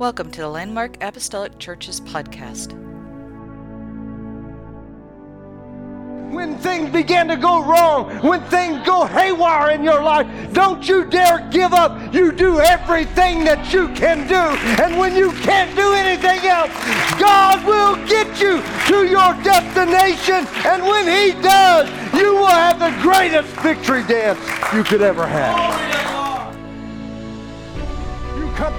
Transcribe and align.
Welcome 0.00 0.30
to 0.30 0.40
the 0.40 0.48
Landmark 0.48 0.96
Apostolic 1.02 1.58
Churches 1.58 2.00
podcast. 2.00 2.72
When 6.32 6.56
things 6.56 6.88
begin 6.88 7.28
to 7.28 7.36
go 7.36 7.62
wrong, 7.62 8.08
when 8.22 8.40
things 8.44 8.82
go 8.86 9.04
haywire 9.04 9.72
in 9.72 9.84
your 9.84 10.02
life, 10.02 10.26
don't 10.54 10.88
you 10.88 11.04
dare 11.04 11.46
give 11.50 11.74
up. 11.74 12.14
You 12.14 12.32
do 12.32 12.60
everything 12.60 13.44
that 13.44 13.74
you 13.74 13.88
can 13.88 14.26
do. 14.26 14.40
And 14.82 14.98
when 14.98 15.14
you 15.14 15.32
can't 15.32 15.76
do 15.76 15.92
anything 15.92 16.48
else, 16.48 16.72
God 17.20 17.62
will 17.66 17.96
get 18.06 18.40
you 18.40 18.62
to 18.86 19.06
your 19.06 19.34
destination. 19.42 20.48
And 20.64 20.82
when 20.82 21.04
He 21.04 21.38
does, 21.42 21.90
you 22.18 22.36
will 22.36 22.46
have 22.46 22.78
the 22.78 22.98
greatest 23.02 23.50
victory 23.60 24.02
dance 24.04 24.40
you 24.72 24.82
could 24.82 25.02
ever 25.02 25.26
have 25.26 25.99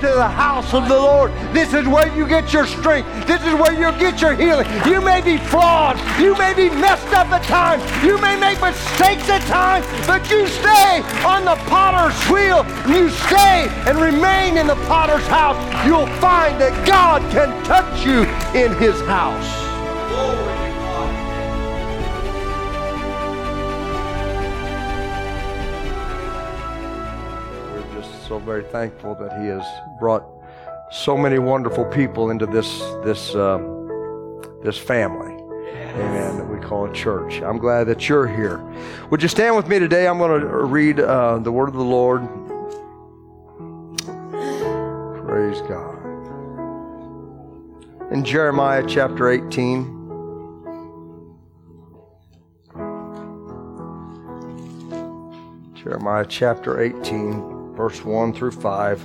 to 0.01 0.07
the 0.07 0.27
house 0.27 0.73
of 0.73 0.87
the 0.87 0.95
Lord. 0.95 1.31
This 1.53 1.73
is 1.73 1.87
where 1.87 2.13
you 2.17 2.27
get 2.27 2.51
your 2.51 2.65
strength. 2.65 3.07
This 3.27 3.41
is 3.45 3.53
where 3.53 3.71
you 3.71 3.97
get 3.99 4.19
your 4.19 4.33
healing. 4.33 4.67
You 4.85 4.99
may 4.99 5.21
be 5.21 5.37
flawed. 5.37 5.97
You 6.19 6.35
may 6.37 6.55
be 6.55 6.69
messed 6.69 7.13
up 7.13 7.27
at 7.27 7.43
times. 7.43 7.83
You 8.03 8.17
may 8.19 8.35
make 8.39 8.59
mistakes 8.59 9.29
at 9.29 9.43
times, 9.43 9.85
but 10.07 10.27
you 10.31 10.47
stay 10.47 11.01
on 11.23 11.45
the 11.45 11.55
potter's 11.69 12.17
wheel. 12.29 12.65
You 12.91 13.09
stay 13.09 13.67
and 13.87 13.99
remain 13.99 14.57
in 14.57 14.65
the 14.65 14.79
potter's 14.87 15.27
house. 15.27 15.57
You'll 15.85 16.07
find 16.19 16.59
that 16.59 16.73
God 16.87 17.21
can 17.31 17.63
touch 17.63 18.03
you 18.03 18.23
in 18.59 18.75
his 18.77 18.99
house. 19.01 19.60
So 28.31 28.39
very 28.39 28.63
thankful 28.63 29.13
that 29.13 29.41
He 29.41 29.47
has 29.47 29.65
brought 29.99 30.23
so 30.89 31.17
many 31.17 31.37
wonderful 31.37 31.83
people 31.83 32.29
into 32.29 32.45
this 32.45 32.79
this 33.03 33.35
uh, 33.35 33.57
this 34.63 34.77
family. 34.77 35.33
Amen. 35.33 36.37
That 36.37 36.45
we 36.45 36.57
call 36.57 36.89
a 36.89 36.93
church. 36.93 37.41
I'm 37.41 37.57
glad 37.57 37.87
that 37.87 38.07
you're 38.07 38.27
here. 38.27 38.63
Would 39.09 39.21
you 39.21 39.27
stand 39.27 39.57
with 39.57 39.67
me 39.67 39.79
today? 39.79 40.07
I'm 40.07 40.17
going 40.17 40.39
to 40.39 40.47
read 40.47 41.01
uh, 41.01 41.39
the 41.39 41.51
word 41.51 41.67
of 41.67 41.73
the 41.73 41.83
Lord. 41.83 42.21
Praise 45.27 45.59
God. 45.67 45.97
In 48.13 48.23
Jeremiah 48.23 48.85
chapter 48.87 49.29
18. 49.29 49.97
Jeremiah 55.75 56.25
chapter 56.29 56.79
18 56.79 57.60
verse 57.81 58.05
1 58.05 58.31
through 58.33 58.51
5. 58.51 58.99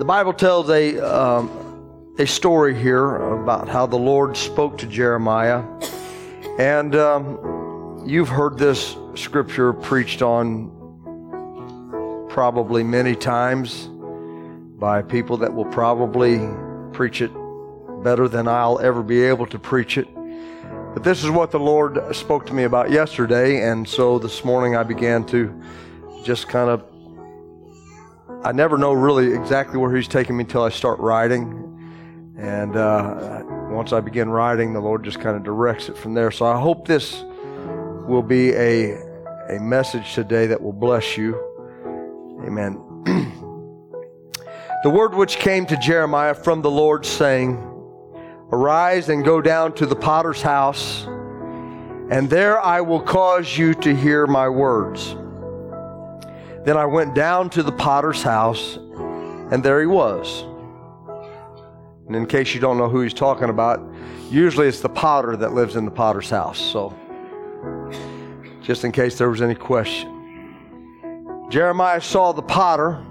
The 0.00 0.04
Bible 0.04 0.32
tells 0.32 0.68
a, 0.68 0.98
um, 0.98 2.12
a 2.18 2.26
story 2.26 2.74
here 2.74 3.14
about 3.14 3.68
how 3.68 3.86
the 3.86 3.96
Lord 3.96 4.36
spoke 4.36 4.78
to 4.78 4.86
Jeremiah. 4.88 5.62
And 6.58 6.96
um, 6.96 8.02
you've 8.04 8.28
heard 8.28 8.58
this 8.58 8.96
scripture 9.14 9.72
preached 9.72 10.22
on 10.22 10.72
probably 12.30 12.82
many 12.82 13.14
times 13.14 13.88
by 14.80 15.02
people 15.02 15.36
that 15.36 15.54
will 15.54 15.66
probably 15.66 16.40
preach 16.92 17.22
it 17.22 17.30
better 18.02 18.26
than 18.26 18.48
I'll 18.48 18.80
ever 18.80 19.04
be 19.04 19.22
able 19.22 19.46
to 19.46 19.58
preach 19.60 19.98
it. 19.98 20.08
But 20.94 21.02
this 21.02 21.24
is 21.24 21.30
what 21.30 21.50
the 21.50 21.58
Lord 21.58 22.14
spoke 22.14 22.46
to 22.46 22.54
me 22.54 22.62
about 22.62 22.88
yesterday, 22.88 23.68
and 23.68 23.86
so 23.86 24.20
this 24.20 24.44
morning 24.44 24.76
I 24.76 24.84
began 24.84 25.24
to 25.26 25.60
just 26.22 26.46
kind 26.46 26.70
of. 26.70 26.84
I 28.44 28.52
never 28.52 28.78
know 28.78 28.92
really 28.92 29.34
exactly 29.34 29.76
where 29.76 29.92
He's 29.92 30.06
taking 30.06 30.36
me 30.36 30.44
until 30.44 30.62
I 30.62 30.68
start 30.68 31.00
writing, 31.00 32.36
and 32.38 32.76
uh, 32.76 33.42
once 33.70 33.92
I 33.92 33.98
begin 33.98 34.28
writing, 34.28 34.72
the 34.72 34.78
Lord 34.78 35.02
just 35.02 35.18
kind 35.18 35.36
of 35.36 35.42
directs 35.42 35.88
it 35.88 35.98
from 35.98 36.14
there. 36.14 36.30
So 36.30 36.46
I 36.46 36.60
hope 36.60 36.86
this 36.86 37.24
will 38.06 38.22
be 38.22 38.52
a 38.52 38.92
a 39.48 39.58
message 39.58 40.14
today 40.14 40.46
that 40.46 40.62
will 40.62 40.72
bless 40.72 41.16
you. 41.16 41.34
Amen. 42.46 42.78
the 44.84 44.90
word 44.90 45.12
which 45.16 45.38
came 45.38 45.66
to 45.66 45.76
Jeremiah 45.76 46.34
from 46.34 46.62
the 46.62 46.70
Lord, 46.70 47.04
saying. 47.04 47.73
Arise 48.52 49.08
and 49.08 49.24
go 49.24 49.40
down 49.40 49.74
to 49.74 49.86
the 49.86 49.96
potter's 49.96 50.42
house, 50.42 51.04
and 52.10 52.28
there 52.28 52.60
I 52.60 52.80
will 52.80 53.00
cause 53.00 53.56
you 53.56 53.74
to 53.74 53.94
hear 53.94 54.26
my 54.26 54.48
words. 54.48 55.14
Then 56.64 56.76
I 56.76 56.86
went 56.86 57.14
down 57.14 57.50
to 57.50 57.62
the 57.62 57.72
potter's 57.72 58.22
house, 58.22 58.76
and 58.76 59.62
there 59.62 59.80
he 59.80 59.86
was. 59.86 60.44
And 62.06 62.14
in 62.14 62.26
case 62.26 62.54
you 62.54 62.60
don't 62.60 62.78
know 62.78 62.88
who 62.88 63.00
he's 63.00 63.14
talking 63.14 63.48
about, 63.48 63.80
usually 64.30 64.68
it's 64.68 64.80
the 64.80 64.88
potter 64.88 65.36
that 65.36 65.52
lives 65.52 65.76
in 65.76 65.84
the 65.84 65.90
potter's 65.90 66.30
house. 66.30 66.58
So, 66.58 66.94
just 68.62 68.84
in 68.84 68.92
case 68.92 69.18
there 69.18 69.30
was 69.30 69.42
any 69.42 69.54
question, 69.54 70.10
Jeremiah 71.50 72.00
saw 72.00 72.32
the 72.32 72.42
potter, 72.42 73.02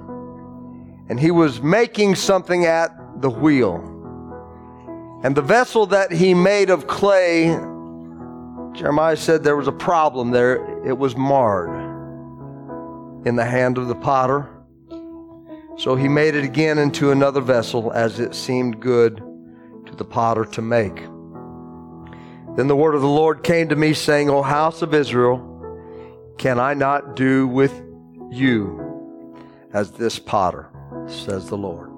and 1.10 1.20
he 1.20 1.32
was 1.32 1.62
making 1.62 2.16
something 2.16 2.66
at 2.66 2.92
the 3.22 3.30
wheel. 3.30 3.90
And 5.24 5.36
the 5.36 5.42
vessel 5.42 5.86
that 5.88 6.12
he 6.12 6.34
made 6.34 6.70
of 6.70 6.86
clay, 6.86 7.46
Jeremiah 8.74 9.16
said 9.16 9.44
there 9.44 9.56
was 9.56 9.70
a 9.70 9.72
problem 9.72 10.32
there. 10.32 10.86
It 10.86 10.98
was 10.98 11.16
marred 11.16 11.70
in 13.26 13.38
the 13.38 13.46
hand 13.46 13.78
of 13.78 13.88
the 13.88 13.96
potter. 13.96 14.50
So 15.78 15.96
he 15.96 16.10
made 16.10 16.36
it 16.36 16.44
again 16.44 16.78
into 16.78 17.12
another 17.12 17.40
vessel 17.40 17.94
as 17.94 18.20
it 18.20 18.36
seemed 18.36 18.82
good 18.82 19.24
to 19.86 19.96
the 19.96 20.04
potter 20.04 20.44
to 20.44 20.62
make. 20.62 20.96
Then 22.56 22.68
the 22.68 22.76
word 22.76 22.94
of 22.94 23.02
the 23.02 23.08
Lord 23.08 23.44
came 23.44 23.70
to 23.70 23.76
me, 23.76 23.94
saying, 23.94 24.30
O 24.30 24.42
house 24.42 24.82
of 24.82 24.94
Israel, 24.94 25.50
can 26.38 26.60
I 26.60 26.74
not 26.74 27.16
do 27.16 27.48
with 27.48 27.72
you 28.30 29.40
as 29.72 29.92
this 29.92 30.20
potter, 30.20 30.70
says 31.08 31.48
the 31.48 31.58
Lord? 31.58 31.93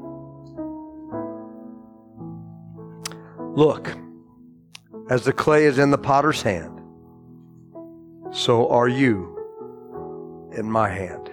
Look, 3.55 3.97
as 5.09 5.23
the 5.23 5.31
clay 5.31 5.63
is 5.63 5.79
in 5.79 5.89
the 5.89 5.97
potter's 5.97 6.41
hand, 6.41 6.81
so 8.31 8.67
are 8.67 8.89
you 8.89 10.51
in 10.51 10.69
my 10.69 10.89
hand. 10.89 11.31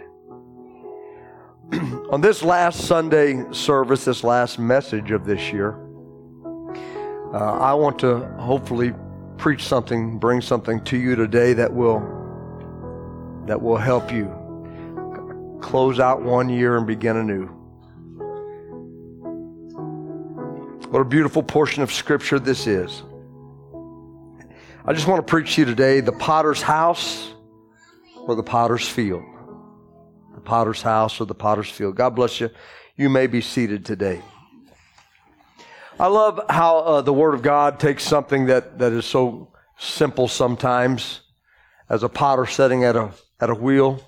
On 2.11 2.21
this 2.21 2.45
last 2.45 2.83
Sunday 2.83 3.43
service, 3.51 4.05
this 4.05 4.23
last 4.23 4.61
message 4.61 5.11
of 5.11 5.25
this 5.25 5.53
year, 5.53 5.73
uh, 7.35 7.59
I 7.59 7.75
want 7.75 7.99
to 8.01 8.21
hopefully 8.39 8.93
preach 9.37 9.65
something, 9.65 10.21
bring 10.21 10.41
something 10.41 10.85
to 10.85 10.97
you 10.97 11.17
today 11.17 11.55
that 11.55 11.73
will 11.73 12.01
that 13.47 13.61
will 13.61 13.79
help 13.79 14.13
you 14.13 14.31
close 15.61 15.99
out 15.99 16.23
one 16.23 16.49
year 16.49 16.77
and 16.77 16.87
begin 16.87 17.17
anew. 17.17 17.62
What 20.93 21.01
a 21.01 21.07
beautiful 21.07 21.43
portion 21.43 21.83
of 21.83 21.91
Scripture 21.91 22.39
this 22.39 22.67
is. 22.67 23.03
I 24.85 24.93
just 24.93 25.07
want 25.07 25.27
to 25.27 25.31
preach 25.31 25.55
to 25.55 25.63
you 25.63 25.65
today 25.65 26.01
the 26.01 26.13
potter's 26.13 26.61
house 26.61 27.33
or 28.27 28.35
the 28.35 28.43
potter's 28.43 28.87
field. 28.87 29.23
The 30.35 30.43
potter's 30.43 30.83
house 30.83 31.19
or 31.19 31.25
the 31.25 31.35
potter's 31.35 31.71
field. 31.71 31.97
God 31.97 32.11
bless 32.11 32.43
you. 32.43 32.51
You 32.95 33.09
may 33.09 33.27
be 33.27 33.41
seated 33.41 33.87
today. 33.87 34.21
I 35.99 36.09
love 36.09 36.39
how 36.51 36.81
uh, 36.81 37.01
the 37.01 37.15
Word 37.15 37.33
of 37.33 37.41
God 37.41 37.81
takes 37.81 38.05
something 38.05 38.45
that, 38.45 38.79
that 38.79 38.93
is 38.93 39.07
so 39.07 39.51
simple 39.79 40.29
sometimes 40.29 41.23
as 41.89 42.03
a 42.03 42.09
potter 42.11 42.45
sitting 42.45 42.85
at 42.85 42.97
a, 42.97 43.13
at 43.41 43.49
a 43.49 43.55
wheel, 43.55 43.99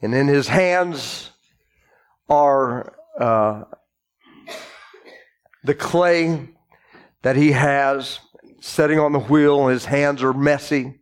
and 0.00 0.14
in 0.14 0.26
his 0.26 0.48
hands 0.48 1.32
are 2.30 2.94
uh, 3.20 3.64
the 5.64 5.74
clay 5.74 6.48
that 7.22 7.36
he 7.36 7.52
has 7.52 8.20
setting 8.60 8.98
on 8.98 9.12
the 9.12 9.18
wheel, 9.18 9.68
his 9.68 9.84
hands 9.84 10.22
are 10.22 10.32
messy. 10.32 11.00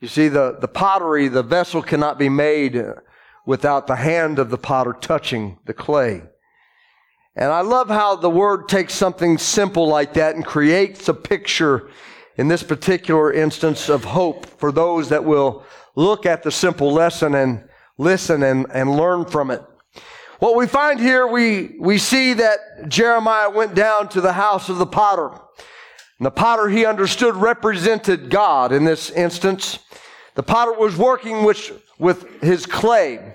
You 0.00 0.08
see, 0.08 0.28
the, 0.28 0.58
the 0.60 0.68
pottery, 0.68 1.28
the 1.28 1.42
vessel 1.42 1.82
cannot 1.82 2.18
be 2.18 2.28
made 2.28 2.82
without 3.46 3.86
the 3.86 3.96
hand 3.96 4.38
of 4.38 4.50
the 4.50 4.58
potter 4.58 4.92
touching 4.92 5.58
the 5.64 5.74
clay. 5.74 6.22
And 7.34 7.52
I 7.52 7.60
love 7.60 7.88
how 7.88 8.16
the 8.16 8.30
word 8.30 8.68
takes 8.68 8.94
something 8.94 9.38
simple 9.38 9.86
like 9.86 10.14
that 10.14 10.34
and 10.34 10.44
creates 10.44 11.08
a 11.08 11.14
picture 11.14 11.90
in 12.36 12.48
this 12.48 12.62
particular 12.62 13.32
instance 13.32 13.88
of 13.88 14.04
hope 14.04 14.46
for 14.58 14.72
those 14.72 15.08
that 15.10 15.24
will 15.24 15.64
look 15.94 16.26
at 16.26 16.42
the 16.42 16.50
simple 16.50 16.92
lesson 16.92 17.34
and 17.34 17.68
listen 17.98 18.42
and, 18.42 18.66
and 18.72 18.90
learn 18.90 19.24
from 19.24 19.50
it. 19.50 19.62
What 20.38 20.56
we 20.56 20.66
find 20.66 21.00
here, 21.00 21.26
we, 21.26 21.76
we 21.80 21.96
see 21.98 22.34
that 22.34 22.88
Jeremiah 22.88 23.48
went 23.48 23.74
down 23.74 24.08
to 24.10 24.20
the 24.20 24.34
house 24.34 24.68
of 24.68 24.78
the 24.78 24.86
potter. 24.86 25.28
And 25.28 26.26
the 26.26 26.30
potter 26.30 26.68
he 26.68 26.84
understood 26.84 27.36
represented 27.36 28.30
God 28.30 28.72
in 28.72 28.84
this 28.84 29.10
instance. 29.10 29.78
The 30.34 30.42
potter 30.42 30.72
was 30.72 30.96
working 30.96 31.44
with, 31.44 31.82
with 31.98 32.42
his 32.42 32.66
clay. 32.66 33.34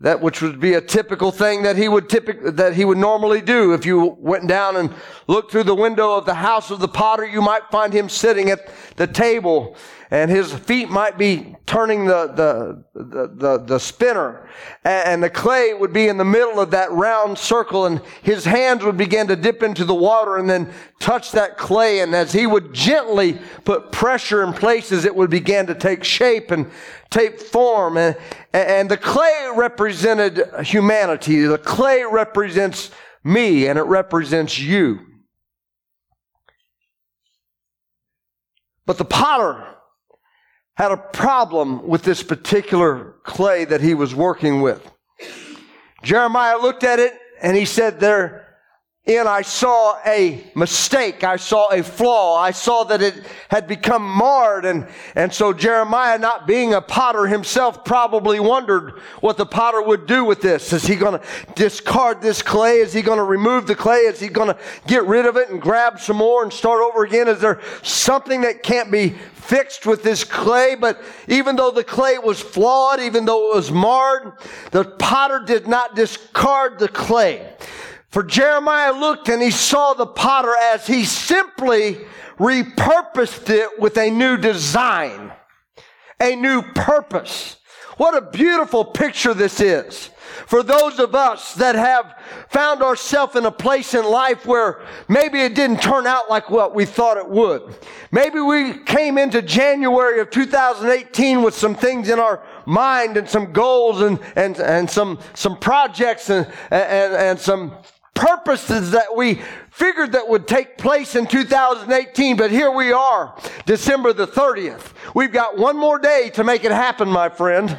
that 0.00 0.20
which 0.20 0.42
would 0.42 0.60
be 0.60 0.74
a 0.74 0.80
typical 0.80 1.32
thing 1.32 1.62
that 1.62 1.76
he 1.76 1.88
would 1.88 2.08
typic- 2.08 2.56
that 2.56 2.74
he 2.74 2.84
would 2.84 2.98
normally 2.98 3.40
do. 3.40 3.72
If 3.72 3.86
you 3.86 4.16
went 4.18 4.46
down 4.46 4.76
and 4.76 4.92
looked 5.26 5.50
through 5.50 5.64
the 5.64 5.74
window 5.74 6.12
of 6.12 6.26
the 6.26 6.34
house 6.34 6.70
of 6.70 6.80
the 6.80 6.88
potter, 6.88 7.24
you 7.24 7.40
might 7.40 7.70
find 7.70 7.94
him 7.94 8.10
sitting 8.10 8.50
at 8.50 8.68
the 8.96 9.06
table 9.06 9.74
and 10.10 10.30
his 10.30 10.52
feet 10.52 10.88
might 10.88 11.18
be 11.18 11.56
turning 11.66 12.04
the, 12.04 12.26
the, 12.28 12.84
the, 12.94 13.28
the, 13.34 13.64
the 13.66 13.80
spinner 13.80 14.48
and 14.84 15.22
the 15.22 15.30
clay 15.30 15.74
would 15.74 15.92
be 15.92 16.08
in 16.08 16.16
the 16.16 16.24
middle 16.24 16.60
of 16.60 16.70
that 16.70 16.90
round 16.92 17.36
circle 17.36 17.86
and 17.86 18.00
his 18.22 18.44
hands 18.44 18.84
would 18.84 18.96
begin 18.96 19.26
to 19.26 19.36
dip 19.36 19.62
into 19.62 19.84
the 19.84 19.94
water 19.94 20.36
and 20.36 20.48
then 20.48 20.72
touch 21.00 21.32
that 21.32 21.58
clay 21.58 22.00
and 22.00 22.14
as 22.14 22.32
he 22.32 22.46
would 22.46 22.72
gently 22.72 23.38
put 23.64 23.90
pressure 23.90 24.44
in 24.44 24.52
places 24.52 25.04
it 25.04 25.14
would 25.14 25.30
begin 25.30 25.66
to 25.66 25.74
take 25.74 26.04
shape 26.04 26.50
and 26.50 26.70
take 27.10 27.40
form 27.40 27.96
and, 27.96 28.16
and 28.52 28.88
the 28.88 28.96
clay 28.96 29.48
represented 29.54 30.42
humanity. 30.64 31.40
The 31.42 31.58
clay 31.58 32.04
represents 32.04 32.90
me 33.24 33.66
and 33.66 33.78
it 33.78 33.82
represents 33.82 34.58
you. 34.58 35.00
But 38.86 38.98
the 38.98 39.04
potter 39.04 39.75
had 40.76 40.92
a 40.92 40.96
problem 40.96 41.86
with 41.86 42.02
this 42.02 42.22
particular 42.22 43.14
clay 43.24 43.64
that 43.64 43.80
he 43.80 43.94
was 43.94 44.14
working 44.14 44.60
with. 44.60 44.90
Jeremiah 46.02 46.58
looked 46.58 46.84
at 46.84 46.98
it 46.98 47.18
and 47.42 47.56
he 47.56 47.64
said, 47.64 47.98
There 47.98 48.45
in 49.06 49.28
I 49.28 49.42
saw 49.42 50.00
a 50.04 50.42
mistake. 50.56 51.22
I 51.22 51.36
saw 51.36 51.68
a 51.68 51.80
flaw. 51.84 52.36
I 52.36 52.50
saw 52.50 52.82
that 52.84 53.00
it 53.00 53.24
had 53.48 53.68
become 53.68 54.02
marred. 54.02 54.64
And, 54.64 54.88
and 55.14 55.32
so 55.32 55.52
Jeremiah, 55.52 56.18
not 56.18 56.48
being 56.48 56.74
a 56.74 56.80
potter 56.80 57.26
himself, 57.26 57.84
probably 57.84 58.40
wondered 58.40 58.98
what 59.20 59.36
the 59.36 59.46
potter 59.46 59.80
would 59.80 60.06
do 60.06 60.24
with 60.24 60.40
this. 60.40 60.72
Is 60.72 60.84
he 60.84 60.96
going 60.96 61.20
to 61.20 61.26
discard 61.54 62.20
this 62.20 62.42
clay? 62.42 62.78
Is 62.78 62.92
he 62.92 63.00
going 63.00 63.18
to 63.18 63.24
remove 63.24 63.68
the 63.68 63.76
clay? 63.76 63.98
Is 63.98 64.18
he 64.18 64.26
going 64.26 64.48
to 64.48 64.58
get 64.88 65.04
rid 65.04 65.24
of 65.24 65.36
it 65.36 65.50
and 65.50 65.62
grab 65.62 66.00
some 66.00 66.16
more 66.16 66.42
and 66.42 66.52
start 66.52 66.82
over 66.82 67.04
again? 67.04 67.28
Is 67.28 67.38
there 67.38 67.60
something 67.82 68.40
that 68.40 68.64
can't 68.64 68.90
be 68.90 69.10
fixed 69.10 69.86
with 69.86 70.02
this 70.02 70.24
clay? 70.24 70.74
But 70.74 71.00
even 71.28 71.54
though 71.54 71.70
the 71.70 71.84
clay 71.84 72.18
was 72.18 72.40
flawed, 72.40 72.98
even 72.98 73.24
though 73.24 73.52
it 73.52 73.54
was 73.54 73.70
marred, 73.70 74.32
the 74.72 74.84
potter 74.84 75.44
did 75.46 75.68
not 75.68 75.94
discard 75.94 76.80
the 76.80 76.88
clay. 76.88 77.52
For 78.08 78.22
Jeremiah 78.22 78.92
looked 78.92 79.28
and 79.28 79.42
he 79.42 79.50
saw 79.50 79.94
the 79.94 80.06
potter 80.06 80.54
as 80.72 80.86
he 80.86 81.04
simply 81.04 81.98
repurposed 82.38 83.50
it 83.50 83.78
with 83.78 83.96
a 83.98 84.10
new 84.10 84.36
design, 84.36 85.32
a 86.20 86.36
new 86.36 86.62
purpose. 86.62 87.56
What 87.96 88.16
a 88.16 88.30
beautiful 88.30 88.84
picture 88.84 89.34
this 89.34 89.60
is. 89.60 90.10
For 90.46 90.62
those 90.62 90.98
of 90.98 91.14
us 91.14 91.54
that 91.54 91.74
have 91.74 92.14
found 92.50 92.82
ourselves 92.82 93.36
in 93.36 93.46
a 93.46 93.50
place 93.50 93.94
in 93.94 94.04
life 94.04 94.44
where 94.44 94.82
maybe 95.08 95.40
it 95.40 95.54
didn't 95.54 95.80
turn 95.80 96.06
out 96.06 96.28
like 96.28 96.50
what 96.50 96.74
we 96.74 96.84
thought 96.84 97.16
it 97.16 97.28
would. 97.28 97.74
Maybe 98.12 98.38
we 98.40 98.78
came 98.84 99.18
into 99.18 99.40
January 99.40 100.20
of 100.20 100.30
2018 100.30 101.42
with 101.42 101.54
some 101.54 101.74
things 101.74 102.10
in 102.10 102.18
our 102.18 102.42
mind 102.66 103.16
and 103.16 103.28
some 103.28 103.52
goals 103.52 104.02
and, 104.02 104.20
and, 104.36 104.58
and 104.58 104.90
some, 104.90 105.18
some 105.34 105.56
projects 105.56 106.28
and, 106.28 106.46
and, 106.70 107.14
and 107.14 107.40
some 107.40 107.76
purposes 108.16 108.90
that 108.90 109.14
we 109.14 109.40
figured 109.70 110.12
that 110.12 110.26
would 110.26 110.48
take 110.48 110.78
place 110.78 111.14
in 111.14 111.26
2018, 111.26 112.36
but 112.36 112.50
here 112.50 112.72
we 112.72 112.90
are, 112.90 113.38
December 113.66 114.12
the 114.12 114.26
30th. 114.26 114.92
We've 115.14 115.32
got 115.32 115.56
one 115.56 115.76
more 115.76 115.98
day 115.98 116.30
to 116.34 116.42
make 116.42 116.64
it 116.64 116.72
happen, 116.72 117.08
my 117.08 117.28
friend. 117.28 117.76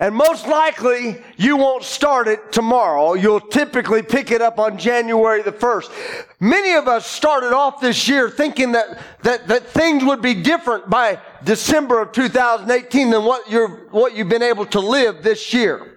And 0.00 0.14
most 0.14 0.48
likely, 0.48 1.22
you 1.36 1.56
won't 1.56 1.84
start 1.84 2.26
it 2.26 2.50
tomorrow. 2.52 3.14
You'll 3.14 3.40
typically 3.40 4.02
pick 4.02 4.32
it 4.32 4.42
up 4.42 4.58
on 4.58 4.76
January 4.76 5.40
the 5.40 5.52
1st. 5.52 5.90
Many 6.40 6.74
of 6.74 6.88
us 6.88 7.06
started 7.06 7.54
off 7.54 7.80
this 7.80 8.08
year 8.08 8.28
thinking 8.28 8.72
that, 8.72 8.98
that, 9.22 9.46
that 9.46 9.68
things 9.68 10.04
would 10.04 10.20
be 10.20 10.34
different 10.34 10.90
by 10.90 11.20
December 11.44 12.02
of 12.02 12.10
2018 12.10 13.10
than 13.10 13.24
what 13.24 13.48
you're, 13.48 13.88
what 13.90 14.14
you've 14.14 14.28
been 14.28 14.42
able 14.42 14.66
to 14.66 14.80
live 14.80 15.22
this 15.22 15.54
year. 15.54 15.93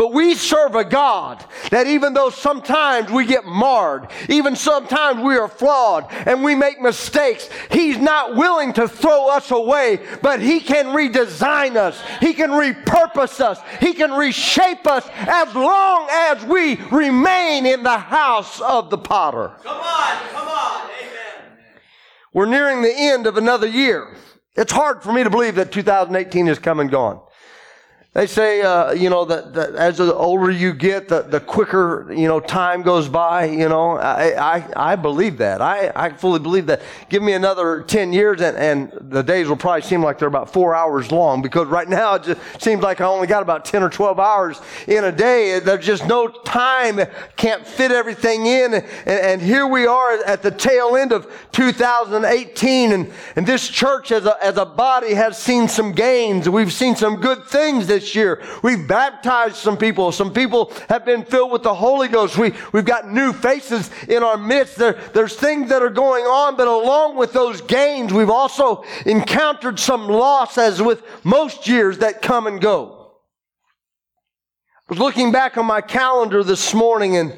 But 0.00 0.14
we 0.14 0.34
serve 0.34 0.76
a 0.76 0.84
God 0.84 1.44
that 1.70 1.86
even 1.86 2.14
though 2.14 2.30
sometimes 2.30 3.10
we 3.10 3.26
get 3.26 3.44
marred, 3.44 4.08
even 4.30 4.56
sometimes 4.56 5.22
we 5.22 5.36
are 5.36 5.46
flawed 5.46 6.06
and 6.10 6.42
we 6.42 6.54
make 6.54 6.80
mistakes, 6.80 7.50
He's 7.70 7.98
not 7.98 8.34
willing 8.34 8.72
to 8.72 8.88
throw 8.88 9.28
us 9.28 9.50
away, 9.50 10.00
but 10.22 10.40
He 10.40 10.60
can 10.60 10.86
redesign 10.96 11.76
us. 11.76 12.02
He 12.20 12.32
can 12.32 12.48
repurpose 12.48 13.40
us. 13.40 13.60
He 13.78 13.92
can 13.92 14.12
reshape 14.12 14.86
us 14.86 15.06
as 15.12 15.54
long 15.54 16.08
as 16.10 16.46
we 16.46 16.76
remain 16.90 17.66
in 17.66 17.82
the 17.82 17.98
house 17.98 18.58
of 18.62 18.88
the 18.88 18.96
potter. 18.96 19.52
Come 19.62 19.76
on, 19.76 20.16
come 20.32 20.48
on, 20.48 20.90
amen. 20.98 21.58
We're 22.32 22.46
nearing 22.46 22.80
the 22.80 22.94
end 22.96 23.26
of 23.26 23.36
another 23.36 23.66
year. 23.66 24.16
It's 24.56 24.72
hard 24.72 25.02
for 25.02 25.12
me 25.12 25.24
to 25.24 25.30
believe 25.30 25.56
that 25.56 25.70
2018 25.70 26.48
is 26.48 26.58
come 26.58 26.80
and 26.80 26.90
gone. 26.90 27.20
They 28.12 28.26
say, 28.26 28.60
uh, 28.62 28.90
you 28.90 29.08
know, 29.08 29.24
that, 29.24 29.54
that, 29.54 29.76
as 29.76 29.98
the 29.98 30.12
older 30.12 30.50
you 30.50 30.74
get, 30.74 31.06
the, 31.06 31.22
the 31.22 31.38
quicker, 31.38 32.12
you 32.12 32.26
know, 32.26 32.40
time 32.40 32.82
goes 32.82 33.08
by, 33.08 33.44
you 33.44 33.68
know. 33.68 33.98
I, 33.98 34.56
I, 34.56 34.92
I 34.92 34.96
believe 34.96 35.38
that. 35.38 35.62
I, 35.62 35.92
I 35.94 36.10
fully 36.10 36.40
believe 36.40 36.66
that. 36.66 36.82
Give 37.08 37.22
me 37.22 37.34
another 37.34 37.82
10 37.82 38.12
years 38.12 38.40
and, 38.40 38.56
and 38.56 39.12
the 39.12 39.22
days 39.22 39.46
will 39.46 39.54
probably 39.54 39.82
seem 39.82 40.02
like 40.02 40.18
they're 40.18 40.26
about 40.26 40.52
four 40.52 40.74
hours 40.74 41.12
long 41.12 41.40
because 41.40 41.68
right 41.68 41.88
now 41.88 42.14
it 42.14 42.24
just 42.24 42.40
seems 42.60 42.82
like 42.82 43.00
I 43.00 43.04
only 43.04 43.28
got 43.28 43.42
about 43.42 43.64
10 43.64 43.80
or 43.80 43.88
12 43.88 44.18
hours 44.18 44.60
in 44.88 45.04
a 45.04 45.12
day. 45.12 45.60
There's 45.60 45.86
just 45.86 46.04
no 46.08 46.26
time, 46.26 46.98
can't 47.36 47.64
fit 47.64 47.92
everything 47.92 48.44
in. 48.44 48.74
And, 48.74 48.84
and 49.06 49.40
here 49.40 49.68
we 49.68 49.86
are 49.86 50.20
at 50.24 50.42
the 50.42 50.50
tail 50.50 50.96
end 50.96 51.12
of 51.12 51.32
2018 51.52 52.90
and, 52.90 53.12
and 53.36 53.46
this 53.46 53.68
church 53.68 54.10
as 54.10 54.26
a, 54.26 54.36
as 54.42 54.56
a 54.56 54.66
body 54.66 55.14
has 55.14 55.38
seen 55.38 55.68
some 55.68 55.92
gains. 55.92 56.48
We've 56.48 56.72
seen 56.72 56.96
some 56.96 57.20
good 57.20 57.44
things 57.44 57.86
this 57.86 57.99
this 58.00 58.14
year. 58.14 58.42
We've 58.62 58.88
baptized 58.88 59.56
some 59.56 59.76
people. 59.76 60.10
Some 60.10 60.32
people 60.32 60.72
have 60.88 61.04
been 61.04 61.24
filled 61.24 61.52
with 61.52 61.62
the 61.62 61.74
Holy 61.74 62.08
Ghost. 62.08 62.38
We, 62.38 62.54
we've 62.72 62.84
got 62.84 63.10
new 63.10 63.32
faces 63.32 63.90
in 64.08 64.22
our 64.22 64.36
midst. 64.36 64.76
There, 64.76 64.94
there's 65.12 65.36
things 65.36 65.68
that 65.68 65.82
are 65.82 65.90
going 65.90 66.24
on, 66.24 66.56
but 66.56 66.66
along 66.66 67.16
with 67.16 67.32
those 67.32 67.60
gains, 67.60 68.12
we've 68.12 68.30
also 68.30 68.84
encountered 69.04 69.78
some 69.78 70.08
loss 70.08 70.56
as 70.56 70.80
with 70.80 71.02
most 71.24 71.68
years 71.68 71.98
that 71.98 72.22
come 72.22 72.46
and 72.46 72.60
go. 72.60 73.12
I 74.88 74.92
was 74.94 74.98
looking 74.98 75.30
back 75.30 75.56
on 75.56 75.66
my 75.66 75.80
calendar 75.80 76.42
this 76.42 76.74
morning 76.74 77.16
and 77.16 77.36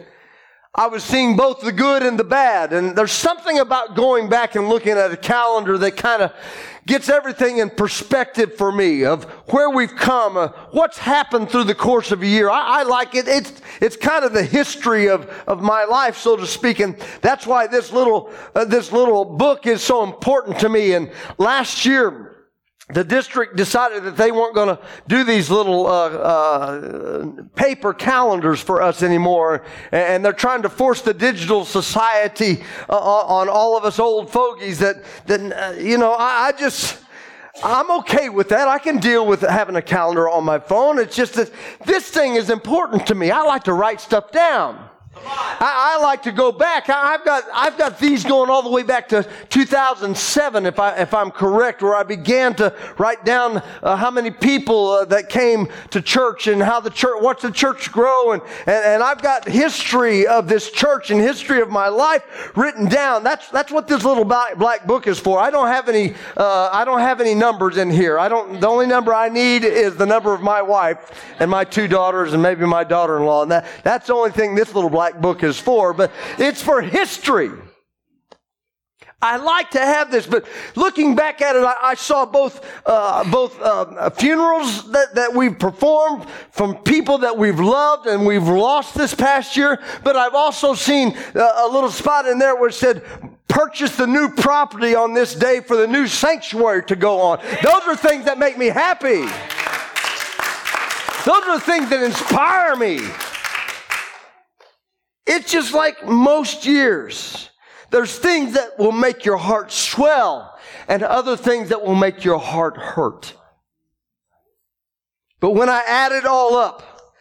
I 0.75 0.87
was 0.87 1.05
seeing 1.05 1.37
both 1.37 1.61
the 1.61 1.71
good 1.71 2.03
and 2.03 2.19
the 2.19 2.25
bad. 2.25 2.73
And 2.73 2.97
there's 2.97 3.13
something 3.13 3.59
about 3.59 3.95
going 3.95 4.31
back 4.31 4.55
and 4.55 4.71
looking 4.71 4.93
at 4.93 5.13
a 5.13 5.19
calendar 5.19 5.77
that 5.77 5.99
kind 5.99 6.23
of 6.23 6.33
gets 6.87 7.11
everything 7.11 7.59
in 7.59 7.69
perspective 7.69 8.57
for 8.57 8.73
me 8.73 9.05
of 9.05 9.25
where 9.51 9.69
we've 9.69 9.95
come, 9.95 10.39
uh, 10.39 10.49
what's 10.71 10.97
happened 10.97 11.51
through 11.51 11.65
the 11.65 11.75
course 11.75 12.11
of 12.11 12.23
a 12.23 12.27
year. 12.27 12.49
I, 12.49 12.81
I, 12.81 12.83
like 12.85 13.15
it. 13.15 13.29
It's, 13.29 13.53
it's 13.83 13.97
kind 13.97 14.25
of 14.25 14.33
the 14.33 14.43
history 14.43 15.11
of, 15.11 15.29
of 15.47 15.61
my 15.61 15.85
life, 15.85 16.17
so 16.17 16.37
to 16.37 16.47
speak. 16.47 16.81
And 16.81 16.97
that's 17.21 17.47
why 17.47 17.67
this 17.67 17.93
little, 17.93 18.33
uh, 18.55 18.65
this 18.65 18.93
little 18.93 19.27
book 19.27 19.67
is 19.67 19.83
so 19.83 20.03
important 20.03 20.59
to 20.61 20.71
me. 20.71 20.95
And 20.95 21.13
last 21.37 21.85
year, 21.85 22.32
the 22.93 23.05
district 23.05 23.57
decided 23.57 24.05
that 24.05 24.17
they 24.17 24.31
weren't 24.31 24.55
going 24.55 24.69
to 24.69 24.83
do 25.09 25.25
these 25.25 25.51
little 25.51 25.87
uh, 25.87 26.09
uh, 26.09 27.33
paper 27.55 27.95
calendars 27.95 28.61
for 28.61 28.83
us 28.83 29.03
anymore, 29.03 29.65
and 29.91 30.25
they're 30.25 30.33
trying 30.33 30.63
to 30.63 30.69
force 30.69 31.01
the 31.03 31.15
digital 31.15 31.65
society 31.65 32.63
uh, 32.89 32.97
on 32.97 33.49
all 33.49 33.77
of 33.77 33.85
us 33.85 33.99
old 33.99 34.31
fogies. 34.31 34.79
That, 34.79 35.03
that 35.27 35.41
uh, 35.41 35.73
you 35.79 35.99
know, 35.99 36.13
I, 36.13 36.49
I 36.49 36.53
just. 36.59 36.99
I'm 37.63 37.91
okay 38.01 38.31
with 38.31 38.49
that. 38.49 38.67
I 38.67 38.79
can 38.79 38.97
deal 38.97 39.27
with 39.27 39.43
having 39.43 39.77
a 39.77 39.83
calendar 39.83 40.27
on 40.27 40.43
my 40.43 40.59
phone. 40.59 40.99
It's 40.99 41.15
just 41.15 41.35
that 41.35 41.51
this 41.85 42.09
thing 42.09 42.37
is 42.37 42.49
important 42.49 43.07
to 43.09 43.15
me. 43.15 43.31
I 43.31 43.43
like 43.43 43.65
to 43.65 43.75
write 43.75 44.01
stuff 44.01 44.33
down. 44.33 44.89
I, 45.25 45.97
I, 45.97 46.03
like 46.03 46.23
to 46.23 46.33
go 46.33 46.51
back. 46.51 46.89
I, 46.89 47.13
have 47.13 47.25
got 47.25 47.45
I've 47.55 47.79
got 47.79 47.99
these 47.99 48.25
going 48.25 48.51
all 48.51 48.63
the 48.63 48.71
way 48.71 48.83
back 48.83 49.09
to 49.11 49.29
2007, 49.51 50.67
if 50.67 50.79
I 50.79 50.97
if 50.97 51.15
I'm 51.15 51.31
correct, 51.31 51.83
where 51.83 51.95
I 51.95 52.03
began 52.03 52.55
to 52.57 52.75
write 52.99 53.25
down 53.25 53.63
uh, 53.83 53.97
how 53.97 54.11
many 54.11 54.31
people 54.31 54.91
uh, 54.91 55.05
that 55.07 55.29
came 55.29 55.69
to 55.91 56.03
church 56.03 56.47
and 56.47 56.63
how 56.63 56.81
the 56.81 56.91
church, 56.91 57.23
watch 57.23 57.43
the 57.43 57.51
church 57.51 57.93
grow, 57.93 58.33
and, 58.33 58.43
and 58.67 58.85
and 58.85 59.03
I've 59.03 59.23
got 59.23 59.49
history 59.49 60.27
of 60.27 60.49
this 60.49 60.71
church 60.71 61.11
and 61.11 61.21
history 61.21 61.61
of 61.61 61.71
my 61.71 61.89
life 61.89 62.57
written 62.57 62.89
down. 62.89 63.23
That's 63.23 63.49
that's 63.49 63.71
what 63.71 63.87
this 63.87 64.05
little 64.05 64.25
black, 64.25 64.57
black 64.57 64.87
book 64.87 65.07
is 65.07 65.19
for. 65.19 65.39
I 65.39 65.51
don't 65.51 65.69
have 65.69 65.89
any 65.89 66.15
uh, 66.37 66.71
I 66.73 66.85
don't 66.85 67.01
have 67.01 67.21
any 67.21 67.35
numbers 67.35 67.77
in 67.77 67.91
here. 67.91 68.19
I 68.19 68.29
don't. 68.29 68.61
The 68.61 68.69
only 68.69 68.87
number 68.87 69.15
I 69.15 69.29
need 69.29 69.65
is 69.65 69.97
the 69.97 70.07
number 70.07 70.35
of 70.35 70.43
my 70.43 70.63
wife 70.63 71.35
and 71.39 71.51
my 71.51 71.65
two 71.65 71.89
daughters 71.89 72.33
and 72.33 72.43
maybe 72.43 72.67
my 72.67 72.85
daughter-in-law, 72.85 73.43
and 73.43 73.51
that 73.51 73.67
that's 73.83 74.09
the 74.09 74.15
only 74.15 74.31
thing 74.31 74.55
this 74.55 74.75
little 74.75 74.91
black 74.91 75.12
book 75.21 75.43
is 75.43 75.59
for, 75.59 75.93
but 75.93 76.11
it's 76.39 76.63
for 76.63 76.81
history. 76.81 77.51
I 79.23 79.37
like 79.37 79.71
to 79.71 79.79
have 79.79 80.11
this, 80.11 80.27
but 80.27 80.45
looking 80.75 81.15
back 81.15 81.41
at 81.41 81.55
it, 81.55 81.63
I, 81.63 81.77
I 81.81 81.95
saw 81.95 82.27
both 82.27 82.67
uh, 82.85 83.23
both 83.31 83.59
uh, 83.63 84.11
funerals 84.11 84.91
that, 84.91 85.15
that 85.15 85.33
we've 85.33 85.57
performed 85.57 86.29
from 86.51 86.79
people 86.79 87.19
that 87.19 87.39
we've 87.39 87.61
loved 87.61 88.09
and 88.09 88.27
we've 88.27 88.49
lost 88.49 88.97
this 88.97 89.15
past 89.15 89.57
year. 89.57 89.81
But 90.03 90.17
I've 90.17 90.35
also 90.35 90.75
seen 90.75 91.17
uh, 91.37 91.39
a 91.39 91.69
little 91.71 91.91
spot 91.91 92.27
in 92.27 92.41
there 92.41 92.57
where 92.57 92.71
it 92.71 92.75
said, 92.75 93.05
"Purchase 93.47 93.95
the 93.95 94.09
new 94.09 94.29
property 94.29 94.97
on 94.97 95.15
this 95.15 95.37
day 95.37 95.61
for 95.61 95.77
the 95.77 95.87
new 95.87 96.09
sanctuary 96.09 96.83
to 96.87 96.97
go 96.97 97.21
on." 97.21 97.39
Those 97.63 97.83
are 97.87 97.95
things 97.95 98.25
that 98.25 98.39
make 98.39 98.59
me 98.59 98.67
happy. 98.67 99.21
Those 101.25 101.45
are 101.45 101.61
things 101.61 101.89
that 101.91 102.03
inspire 102.03 102.75
me. 102.75 102.99
It's 105.35 105.51
just 105.51 105.73
like 105.73 106.07
most 106.07 106.67
years. 106.67 107.49
There's 107.89 108.19
things 108.19 108.53
that 108.53 108.79
will 108.79 108.93
make 108.93 109.25
your 109.25 109.39
heart 109.39 109.73
swell 109.73 110.59
and 110.89 111.03
other 111.03 111.39
things 111.39 111.71
that 111.71 111.83
will 111.83 111.95
make 111.95 112.23
your 112.23 112.39
heart 112.39 112.77
hurt. 112.77 113.33
But 115.41 115.53
when 115.53 115.71
I 115.71 115.83
add 115.89 116.13
it 116.13 116.27
all 116.27 116.57
up, 116.57 117.15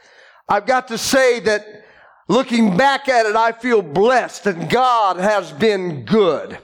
I've 0.50 0.66
got 0.66 0.90
to 0.90 0.98
say 0.98 1.40
that 1.40 1.86
looking 2.28 2.76
back 2.76 3.08
at 3.08 3.26
it, 3.26 3.38
I 3.38 3.54
feel 3.54 3.82
blessed 3.82 4.46
and 4.46 4.70
God 4.70 5.16
has 5.16 5.54
been 5.54 6.04
good. 6.04 6.58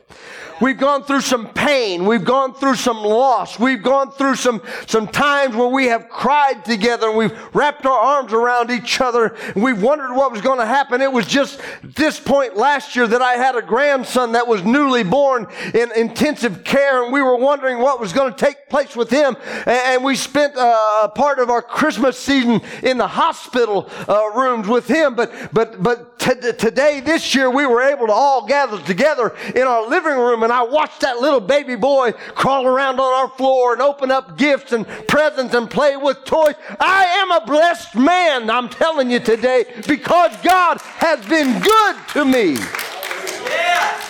We've 0.60 0.78
gone 0.78 1.04
through 1.04 1.22
some 1.22 1.48
pain. 1.54 2.06
We've 2.06 2.24
gone 2.24 2.54
through 2.54 2.76
some 2.76 2.98
loss. 2.98 3.60
We've 3.60 3.82
gone 3.82 4.12
through 4.12 4.36
some, 4.36 4.62
some 4.88 5.08
times 5.08 5.56
where 5.56 5.68
we 5.68 5.86
have 5.86 6.10
cried 6.10 6.66
together 6.66 7.10
and 7.10 7.18
we've 7.18 7.56
wrapped 7.56 7.86
our 7.86 7.98
arms 7.98 8.34
around 8.34 8.72
each 8.72 9.00
other 9.00 9.36
and 9.54 9.64
we've 9.64 9.82
wondered 9.82 10.14
what 10.16 10.32
was 10.32 10.42
going 10.42 10.60
to 10.60 10.66
happen. 10.66 11.02
It 11.02 11.12
was 11.12 11.28
just 11.28 11.62
this 11.84 12.20
point 12.20 12.58
last 12.58 12.96
year 12.96 13.06
that 13.06 13.22
I 13.22 13.34
had 13.34 13.56
a 13.56 13.62
grandson 13.62 14.32
that 14.32 14.48
was 14.48 14.64
newly 14.64 15.04
born 15.04 15.48
in 15.76 15.92
intensive 15.96 16.64
care 16.64 17.04
and 17.04 17.14
we 17.14 17.22
were 17.22 17.38
wondering 17.38 17.78
what 17.78 18.00
was 18.00 18.12
going 18.12 18.34
to 18.34 18.38
take 18.38 18.68
place 18.70 18.96
with 18.96 19.12
him. 19.12 19.38
And 19.68 20.04
we 20.04 20.16
spent 20.16 20.56
uh, 20.56 21.02
a 21.04 21.10
part 21.10 21.38
of 21.40 21.52
our 21.52 21.62
Christmas 21.62 22.18
season 22.18 22.62
in 22.82 22.98
the 22.98 23.08
hospital 23.08 23.90
uh, 24.08 24.32
rooms 24.36 24.68
with 24.68 24.88
him. 24.88 25.14
But, 25.14 25.54
but, 25.54 25.84
but 25.84 26.20
t- 26.20 26.34
today, 26.34 27.00
this 27.00 27.36
year, 27.36 27.50
we 27.50 27.66
were 27.66 27.82
able 27.82 28.08
to 28.08 28.14
all 28.14 28.48
gather 28.48 28.82
together 28.82 29.36
in 29.56 29.64
our 29.64 29.88
living 29.88 30.18
room 30.18 30.44
and 30.48 30.54
I 30.54 30.64
watched 30.64 31.02
that 31.02 31.18
little 31.18 31.42
baby 31.42 31.76
boy 31.76 32.14
crawl 32.14 32.66
around 32.66 33.02
on 33.02 33.14
our 33.14 33.28
floor 33.36 33.74
and 33.74 33.82
open 33.82 34.12
up 34.12 34.38
gifts 34.38 34.72
and 34.72 34.88
presents 35.06 35.54
and 35.54 35.70
play 35.70 35.98
with 35.98 36.24
toys. 36.24 36.56
I 36.80 37.04
am 37.04 37.32
a 37.32 37.46
blessed 37.46 37.96
man, 37.96 38.50
I'm 38.50 38.70
telling 38.70 39.12
you 39.12 39.20
today, 39.20 39.66
because 39.86 40.38
God 40.44 40.80
has 40.80 41.20
been 41.26 41.60
good 41.60 41.96
to 42.14 42.24
me. 42.24 42.54
Yeah. 42.54 44.02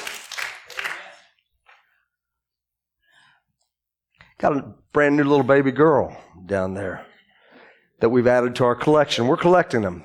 Got 4.37 4.57
a 4.57 4.75
brand 4.93 5.17
new 5.17 5.23
little 5.23 5.41
baby 5.41 5.71
girl 5.71 6.15
down 6.45 6.75
there 6.75 7.03
that 7.99 8.09
we've 8.09 8.27
added 8.27 8.55
to 8.57 8.65
our 8.65 8.75
collection. 8.75 9.25
We're 9.25 9.37
collecting 9.37 9.81
them. 9.81 10.03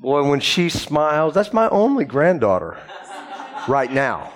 Boy, 0.00 0.26
when 0.26 0.40
she 0.40 0.70
smiles, 0.70 1.34
that's 1.34 1.52
my 1.52 1.68
only 1.68 2.06
granddaughter 2.06 2.78
right 3.68 3.92
now. 3.92 4.32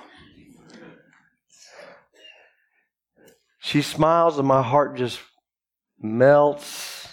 She 3.60 3.80
smiles 3.80 4.38
and 4.38 4.46
my 4.46 4.62
heart 4.62 4.94
just 4.96 5.20
melts. 5.98 7.08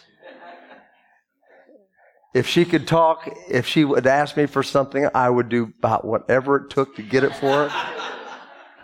If 2.34 2.46
she 2.46 2.66
could 2.66 2.88
talk, 2.88 3.30
if 3.50 3.68
she 3.68 3.86
would 3.86 4.06
ask 4.06 4.36
me 4.36 4.48
for 4.48 4.64
something, 4.64 5.08
I 5.16 5.30
would 5.30 5.48
do 5.48 5.74
about 5.80 6.04
whatever 6.04 6.58
it 6.58 6.70
took 6.70 6.98
to 6.98 7.02
get 7.02 7.24
it 7.24 7.34
for 7.34 7.70
her. 7.70 7.98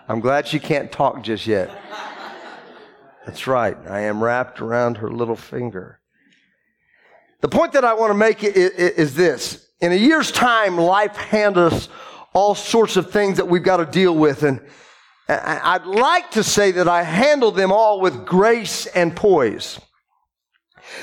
I'm 0.07 0.21
glad 0.21 0.47
she 0.47 0.59
can't 0.59 0.89
talk 0.93 1.23
just 1.23 1.45
yet. 1.45 1.69
That's 3.25 3.47
right. 3.47 3.77
I 3.89 3.99
am 4.01 4.23
wrapped 4.23 4.61
around 4.61 4.97
her 4.97 5.11
little 5.11 5.35
finger. 5.35 5.99
The 7.41 7.49
point 7.49 7.73
that 7.73 7.85
I 7.85 7.93
want 7.93 8.09
to 8.09 8.17
make 8.17 8.43
is 8.43 9.15
this. 9.15 9.67
In 9.79 9.91
a 9.91 9.95
year's 9.95 10.31
time, 10.31 10.77
life 10.77 11.15
hands 11.15 11.57
us 11.57 11.89
all 12.33 12.55
sorts 12.55 12.97
of 12.97 13.11
things 13.11 13.37
that 13.37 13.47
we've 13.47 13.63
got 13.63 13.77
to 13.77 13.85
deal 13.85 14.15
with. 14.15 14.43
And 14.43 14.59
I'd 15.29 15.85
like 15.85 16.31
to 16.31 16.43
say 16.43 16.71
that 16.71 16.87
I 16.87 17.03
handle 17.03 17.51
them 17.51 17.71
all 17.71 18.01
with 18.01 18.25
grace 18.25 18.87
and 18.87 19.15
poise. 19.15 19.79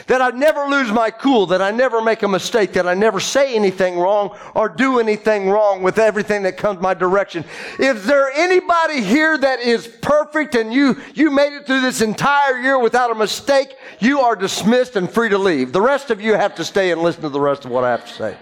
That 0.07 0.23
I 0.23 0.31
never 0.31 0.65
lose 0.67 0.91
my 0.91 1.11
cool, 1.11 1.47
that 1.47 1.63
I 1.63 1.71
never 1.71 2.01
make 2.01 2.23
a 2.23 2.29
mistake, 2.29 2.73
that 2.75 2.87
I 2.87 2.95
never 2.95 3.21
say 3.21 3.55
anything 3.55 3.99
wrong 3.99 4.37
or 4.55 4.69
do 4.69 4.99
anything 4.99 5.49
wrong 5.49 5.83
with 5.83 5.99
everything 5.99 6.43
that 6.45 6.57
comes 6.57 6.81
my 6.81 6.95
direction. 6.95 7.45
Is 7.79 8.05
there 8.07 8.31
anybody 8.31 9.03
here 9.03 9.37
that 9.39 9.61
is 9.61 9.87
perfect 9.87 10.55
and 10.55 10.73
you, 10.73 11.01
you 11.15 11.31
made 11.31 11.55
it 11.57 11.67
through 11.67 11.81
this 11.81 12.01
entire 12.01 12.59
year 12.59 12.79
without 12.79 13.11
a 13.11 13.15
mistake? 13.15 13.75
You 14.01 14.21
are 14.21 14.37
dismissed 14.37 14.97
and 14.97 15.11
free 15.11 15.29
to 15.29 15.39
leave. 15.39 15.73
The 15.73 15.81
rest 15.81 16.11
of 16.11 16.21
you 16.21 16.35
have 16.35 16.55
to 16.57 16.65
stay 16.65 16.91
and 16.91 17.03
listen 17.03 17.23
to 17.23 17.29
the 17.29 17.41
rest 17.41 17.65
of 17.65 17.71
what 17.71 17.85
I 17.85 17.91
have 17.91 18.07
to 18.07 18.13
say. 18.13 18.37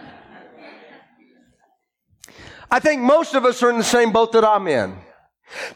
I 2.71 2.81
think 2.81 3.03
most 3.03 3.35
of 3.35 3.45
us 3.45 3.63
are 3.63 3.69
in 3.69 3.77
the 3.77 3.85
same 3.85 4.13
boat 4.13 4.33
that 4.33 4.45
I'm 4.45 4.67
in. 4.67 4.97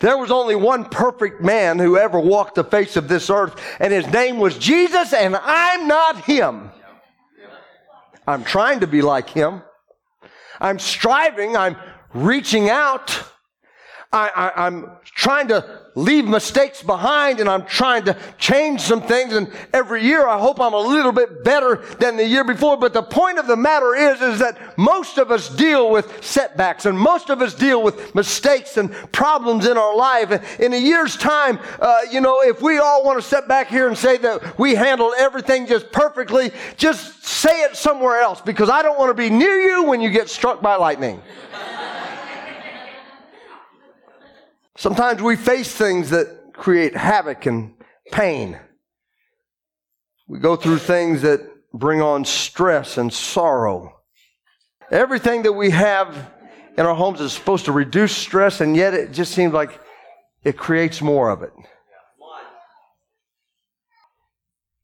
There 0.00 0.16
was 0.16 0.30
only 0.30 0.54
one 0.54 0.84
perfect 0.84 1.40
man 1.40 1.78
who 1.78 1.98
ever 1.98 2.18
walked 2.18 2.54
the 2.54 2.64
face 2.64 2.96
of 2.96 3.08
this 3.08 3.30
earth, 3.30 3.60
and 3.80 3.92
his 3.92 4.06
name 4.08 4.38
was 4.38 4.58
Jesus, 4.58 5.12
and 5.12 5.36
I'm 5.36 5.86
not 5.86 6.24
him. 6.24 6.70
I'm 8.26 8.44
trying 8.44 8.80
to 8.80 8.86
be 8.86 9.02
like 9.02 9.30
him. 9.30 9.62
I'm 10.60 10.78
striving, 10.78 11.56
I'm 11.56 11.76
reaching 12.12 12.70
out. 12.70 13.22
I, 14.12 14.52
am 14.56 14.90
trying 15.04 15.48
to 15.48 15.85
leave 15.96 16.26
mistakes 16.26 16.82
behind 16.82 17.40
and 17.40 17.48
I'm 17.48 17.64
trying 17.64 18.04
to 18.04 18.16
change 18.38 18.82
some 18.82 19.02
things. 19.02 19.34
And 19.34 19.50
every 19.72 20.04
year 20.04 20.28
I 20.28 20.38
hope 20.38 20.60
I'm 20.60 20.74
a 20.74 20.78
little 20.78 21.10
bit 21.10 21.42
better 21.42 21.82
than 21.98 22.16
the 22.16 22.26
year 22.26 22.44
before. 22.44 22.76
But 22.76 22.92
the 22.92 23.02
point 23.02 23.38
of 23.38 23.46
the 23.46 23.56
matter 23.56 23.94
is, 23.94 24.20
is 24.20 24.38
that 24.38 24.78
most 24.78 25.18
of 25.18 25.30
us 25.30 25.48
deal 25.48 25.90
with 25.90 26.22
setbacks 26.24 26.84
and 26.86 26.98
most 26.98 27.30
of 27.30 27.40
us 27.40 27.54
deal 27.54 27.82
with 27.82 28.14
mistakes 28.14 28.76
and 28.76 28.92
problems 29.10 29.66
in 29.66 29.78
our 29.78 29.96
life. 29.96 30.60
In 30.60 30.74
a 30.74 30.78
year's 30.78 31.16
time, 31.16 31.58
uh, 31.80 32.00
you 32.10 32.20
know, 32.20 32.42
if 32.42 32.60
we 32.60 32.78
all 32.78 33.02
want 33.02 33.20
to 33.20 33.26
sit 33.26 33.48
back 33.48 33.68
here 33.68 33.88
and 33.88 33.96
say 33.96 34.18
that 34.18 34.58
we 34.58 34.74
handled 34.74 35.14
everything 35.18 35.66
just 35.66 35.90
perfectly, 35.90 36.52
just 36.76 37.24
say 37.24 37.62
it 37.62 37.74
somewhere 37.74 38.20
else 38.20 38.42
because 38.42 38.68
I 38.68 38.82
don't 38.82 38.98
want 38.98 39.10
to 39.10 39.14
be 39.14 39.30
near 39.30 39.56
you 39.56 39.84
when 39.84 40.02
you 40.02 40.10
get 40.10 40.28
struck 40.28 40.60
by 40.60 40.76
lightning. 40.76 41.22
Sometimes 44.78 45.22
we 45.22 45.36
face 45.36 45.72
things 45.72 46.10
that 46.10 46.52
create 46.52 46.94
havoc 46.94 47.46
and 47.46 47.74
pain. 48.12 48.58
We 50.28 50.38
go 50.38 50.56
through 50.56 50.78
things 50.78 51.22
that 51.22 51.40
bring 51.72 52.02
on 52.02 52.24
stress 52.24 52.98
and 52.98 53.12
sorrow. 53.12 54.00
Everything 54.90 55.42
that 55.42 55.52
we 55.52 55.70
have 55.70 56.30
in 56.76 56.84
our 56.84 56.94
homes 56.94 57.20
is 57.20 57.32
supposed 57.32 57.64
to 57.64 57.72
reduce 57.72 58.14
stress, 58.14 58.60
and 58.60 58.76
yet 58.76 58.92
it 58.92 59.12
just 59.12 59.32
seems 59.32 59.52
like 59.52 59.80
it 60.44 60.56
creates 60.56 61.00
more 61.00 61.30
of 61.30 61.42
it. 61.42 61.52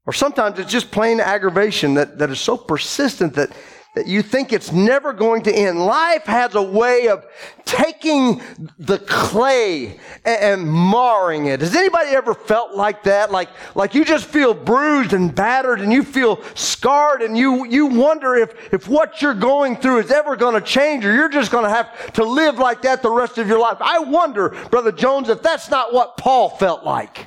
Or 0.07 0.13
sometimes 0.13 0.59
it's 0.59 0.73
just 0.73 0.91
plain 0.91 1.21
aggravation 1.21 1.95
that, 1.95 2.19
that 2.19 2.31
is 2.31 2.41
so 2.41 2.57
persistent 2.57 3.35
that 3.35 3.53
that 3.95 4.07
you 4.07 4.23
think 4.23 4.53
it's 4.53 4.73
never 4.73 5.13
going 5.13 5.43
to 5.43 5.55
end. 5.55 5.79
Life 5.79 6.25
has 6.25 6.55
a 6.55 6.63
way 6.63 7.09
of 7.09 7.27
taking 7.67 8.41
the 8.79 8.99
clay 8.99 9.99
and, 10.25 10.67
marring 10.67 11.47
it. 11.47 11.61
Has 11.61 11.77
anybody 11.77 12.11
ever 12.11 12.33
felt 12.33 12.75
like 12.75 13.03
that? 13.03 13.31
Like, 13.31 13.51
like 13.75 13.95
you 13.95 14.05
just 14.05 14.25
feel 14.25 14.55
bruised 14.55 15.13
and 15.13 15.35
battered 15.35 15.81
and 15.81 15.93
you 15.93 16.03
feel 16.03 16.43
scarred 16.55 17.21
and 17.21 17.37
you, 17.37 17.67
you 17.67 17.87
wonder 17.87 18.35
if, 18.35 18.73
if 18.73 18.89
what 18.89 19.21
you're 19.21 19.35
going 19.35 19.77
through 19.77 19.99
is 19.99 20.11
ever 20.11 20.37
going 20.37 20.55
to 20.55 20.67
change 20.67 21.05
or 21.05 21.13
you're 21.15 21.29
just 21.29 21.51
going 21.51 21.65
to 21.65 21.71
have 21.71 22.13
to 22.15 22.25
live 22.25 22.59
like 22.59 22.83
that 22.83 23.03
the 23.03 23.11
rest 23.11 23.37
of 23.37 23.47
your 23.47 23.59
life. 23.59 23.77
I 23.81 23.99
wonder, 23.99 24.51
Brother 24.71 24.93
Jones, 24.93 25.29
if 25.29 25.43
that's 25.43 25.71
not 25.71 25.93
what 25.93 26.17
Paul 26.17 26.49
felt 26.49 26.83
like. 26.83 27.27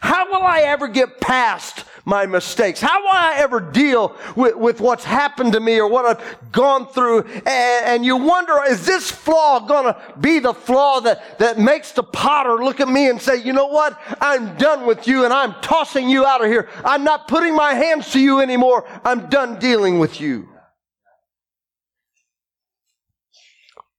How 0.00 0.28
will 0.30 0.42
I 0.42 0.60
ever 0.60 0.88
get 0.88 1.20
past 1.20 1.84
my 2.08 2.24
mistakes? 2.24 2.80
How 2.80 3.00
will 3.02 3.12
I 3.12 3.34
ever 3.36 3.60
deal 3.60 4.16
with, 4.34 4.56
with 4.56 4.80
what's 4.80 5.04
happened 5.04 5.52
to 5.52 5.60
me 5.60 5.78
or 5.78 5.88
what 5.88 6.06
I've 6.06 6.52
gone 6.52 6.88
through? 6.88 7.24
And, 7.24 7.46
and 7.46 8.04
you 8.04 8.16
wonder, 8.16 8.58
is 8.66 8.86
this 8.86 9.10
flaw 9.10 9.60
going 9.60 9.92
to 9.92 10.00
be 10.18 10.38
the 10.38 10.54
flaw 10.54 11.00
that, 11.00 11.38
that 11.38 11.58
makes 11.58 11.92
the 11.92 12.02
potter 12.02 12.54
look 12.64 12.80
at 12.80 12.88
me 12.88 13.10
and 13.10 13.20
say, 13.20 13.36
you 13.36 13.52
know 13.52 13.66
what? 13.66 14.00
I'm 14.22 14.56
done 14.56 14.86
with 14.86 15.06
you 15.06 15.24
and 15.24 15.34
I'm 15.34 15.54
tossing 15.60 16.08
you 16.08 16.24
out 16.24 16.42
of 16.42 16.50
here. 16.50 16.68
I'm 16.82 17.04
not 17.04 17.28
putting 17.28 17.54
my 17.54 17.74
hands 17.74 18.10
to 18.12 18.20
you 18.20 18.40
anymore. 18.40 18.88
I'm 19.04 19.28
done 19.28 19.58
dealing 19.58 19.98
with 19.98 20.18
you. 20.20 20.48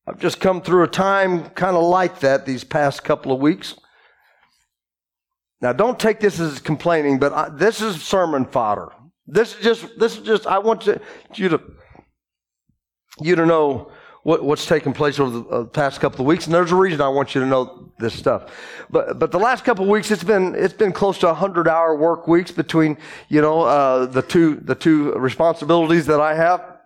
I've 0.08 0.20
just 0.20 0.40
come 0.40 0.64
through 0.64 0.84
a 0.84 0.88
time 0.88 1.52
kind 1.52 1.78
of 1.78 1.84
like 1.84 2.22
that 2.22 2.48
these 2.48 2.64
past 2.64 3.04
couple 3.04 3.32
of 3.32 3.40
weeks. 3.40 3.76
Now, 5.62 5.74
don't 5.74 6.00
take 6.00 6.20
this 6.20 6.40
as 6.40 6.60
complaining, 6.60 7.20
but 7.20 7.34
I, 7.34 7.50
this 7.50 7.82
is 7.82 8.02
sermon 8.02 8.46
fodder. 8.46 8.92
This 9.28 9.56
is 9.56 9.64
just, 9.64 10.00
this 10.00 10.18
is 10.18 10.24
just, 10.24 10.48
I 10.48 10.60
want 10.60 10.82
to, 10.82 11.02
you 11.36 11.50
to 11.50 11.62
you 13.22 13.36
to 13.36 13.46
know 13.46 13.92
what, 14.24 14.44
what's 14.44 14.66
taken 14.66 14.94
place 14.94 15.20
over 15.20 15.40
the 15.40 15.46
uh, 15.50 15.64
past 15.66 16.02
couple 16.02 16.22
of 16.22 16.28
weeks, 16.28 16.46
and 16.46 16.54
there's 16.54 16.72
a 16.72 16.76
reason 16.76 17.02
I 17.02 17.08
want 17.08 17.36
you 17.36 17.42
to 17.42 17.48
know 17.48 17.92
this 18.00 18.14
stuff. 18.14 18.52
But 18.90 19.20
but 19.20 19.32
the 19.32 19.40
last 19.40 19.64
couple 19.64 19.86
of 19.86 19.90
weeks, 19.90 20.12
it's 20.12 20.24
been 20.24 20.56
it's 20.56 20.74
been 20.74 20.92
close 20.92 21.18
to 21.20 21.34
hundred 21.34 21.68
hour 21.68 21.96
work 21.96 22.28
weeks 22.28 22.52
between 22.52 22.98
you 23.30 23.42
know 23.42 23.62
uh, 23.62 24.06
the 24.06 24.22
two 24.22 24.56
the 24.56 24.76
two 24.76 25.14
responsibilities 25.14 26.06
that 26.08 26.20
I 26.20 26.36
have. 26.36 26.79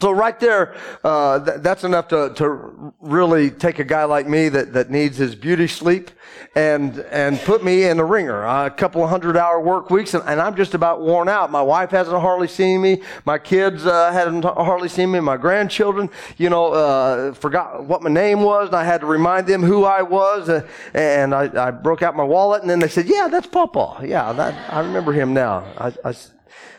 So 0.00 0.12
right 0.12 0.38
there, 0.38 0.76
uh, 1.02 1.44
th- 1.44 1.56
that's 1.60 1.82
enough 1.82 2.06
to, 2.08 2.32
to 2.36 2.94
really 3.00 3.50
take 3.50 3.80
a 3.80 3.84
guy 3.84 4.04
like 4.04 4.28
me 4.28 4.48
that, 4.48 4.72
that 4.72 4.90
needs 4.90 5.16
his 5.16 5.34
beauty 5.34 5.66
sleep 5.66 6.12
and 6.54 7.00
and 7.10 7.36
put 7.40 7.64
me 7.64 7.82
in 7.82 7.96
the 7.96 8.04
wringer. 8.04 8.46
Uh, 8.46 8.66
a 8.66 8.70
couple 8.70 9.02
of 9.02 9.10
hundred 9.10 9.36
hour 9.36 9.60
work 9.60 9.90
weeks, 9.90 10.14
and, 10.14 10.22
and, 10.28 10.40
I'm 10.40 10.54
just 10.54 10.74
about 10.74 11.00
worn 11.00 11.28
out. 11.28 11.50
My 11.50 11.62
wife 11.62 11.90
hasn't 11.90 12.20
hardly 12.20 12.46
seen 12.46 12.80
me. 12.80 13.02
My 13.24 13.38
kids 13.38 13.86
uh, 13.86 14.12
hadn't 14.12 14.44
hardly 14.44 14.88
seen 14.88 15.10
me. 15.10 15.18
My 15.18 15.36
grandchildren, 15.36 16.10
you 16.36 16.48
know, 16.48 16.72
uh, 16.74 17.34
forgot 17.34 17.84
what 17.84 18.00
my 18.00 18.10
name 18.10 18.42
was, 18.42 18.68
and 18.68 18.76
I 18.76 18.84
had 18.84 19.00
to 19.00 19.06
remind 19.06 19.48
them 19.48 19.64
who 19.64 19.84
I 19.84 20.02
was. 20.02 20.48
Uh, 20.48 20.64
and 20.94 21.34
I, 21.34 21.50
I, 21.66 21.70
broke 21.72 22.02
out 22.04 22.14
my 22.14 22.22
wallet, 22.22 22.62
and 22.62 22.70
then 22.70 22.78
they 22.78 22.88
said, 22.88 23.06
"Yeah, 23.08 23.26
that's 23.26 23.48
Papa. 23.48 24.06
Yeah, 24.06 24.32
that, 24.32 24.72
I 24.72 24.78
remember 24.78 25.12
him 25.12 25.34
now." 25.34 25.64
I, 25.76 25.92
I, 26.04 26.14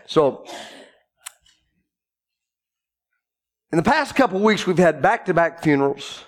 so 0.08 0.46
in 3.72 3.78
the 3.78 3.84
past 3.84 4.16
couple 4.16 4.40
weeks, 4.40 4.66
we've 4.66 4.78
had 4.78 5.02
back 5.02 5.26
to 5.26 5.34
back 5.34 5.62
funerals, 5.62 6.24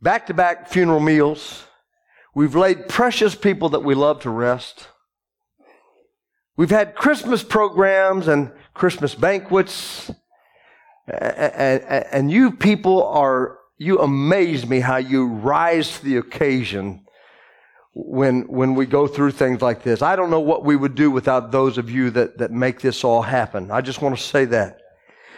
back 0.00 0.26
to 0.28 0.34
back 0.34 0.68
funeral 0.68 1.00
meals. 1.00 1.64
We've 2.34 2.54
laid 2.54 2.88
precious 2.88 3.34
people 3.34 3.70
that 3.70 3.84
we 3.84 3.94
love 3.94 4.20
to 4.20 4.30
rest. 4.30 4.88
We've 6.56 6.70
had 6.70 6.94
Christmas 6.94 7.42
programs 7.42 8.28
and 8.28 8.52
Christmas 8.74 9.14
banquets. 9.14 10.10
And, 11.08 12.30
you 12.30 12.52
people 12.52 13.02
are, 13.04 13.58
you 13.76 13.98
amaze 13.98 14.66
me 14.66 14.80
how 14.80 14.96
you 14.96 15.26
rise 15.26 15.98
to 15.98 16.04
the 16.04 16.16
occasion 16.16 17.04
when, 17.92 18.42
when 18.42 18.74
we 18.74 18.86
go 18.86 19.06
through 19.06 19.32
things 19.32 19.60
like 19.60 19.82
this. 19.82 20.00
I 20.00 20.16
don't 20.16 20.30
know 20.30 20.40
what 20.40 20.64
we 20.64 20.76
would 20.76 20.94
do 20.94 21.10
without 21.10 21.50
those 21.50 21.76
of 21.76 21.90
you 21.90 22.10
that, 22.10 22.38
that 22.38 22.52
make 22.52 22.80
this 22.80 23.04
all 23.04 23.22
happen. 23.22 23.70
I 23.70 23.80
just 23.80 24.00
want 24.00 24.16
to 24.16 24.22
say 24.22 24.44
that. 24.46 24.80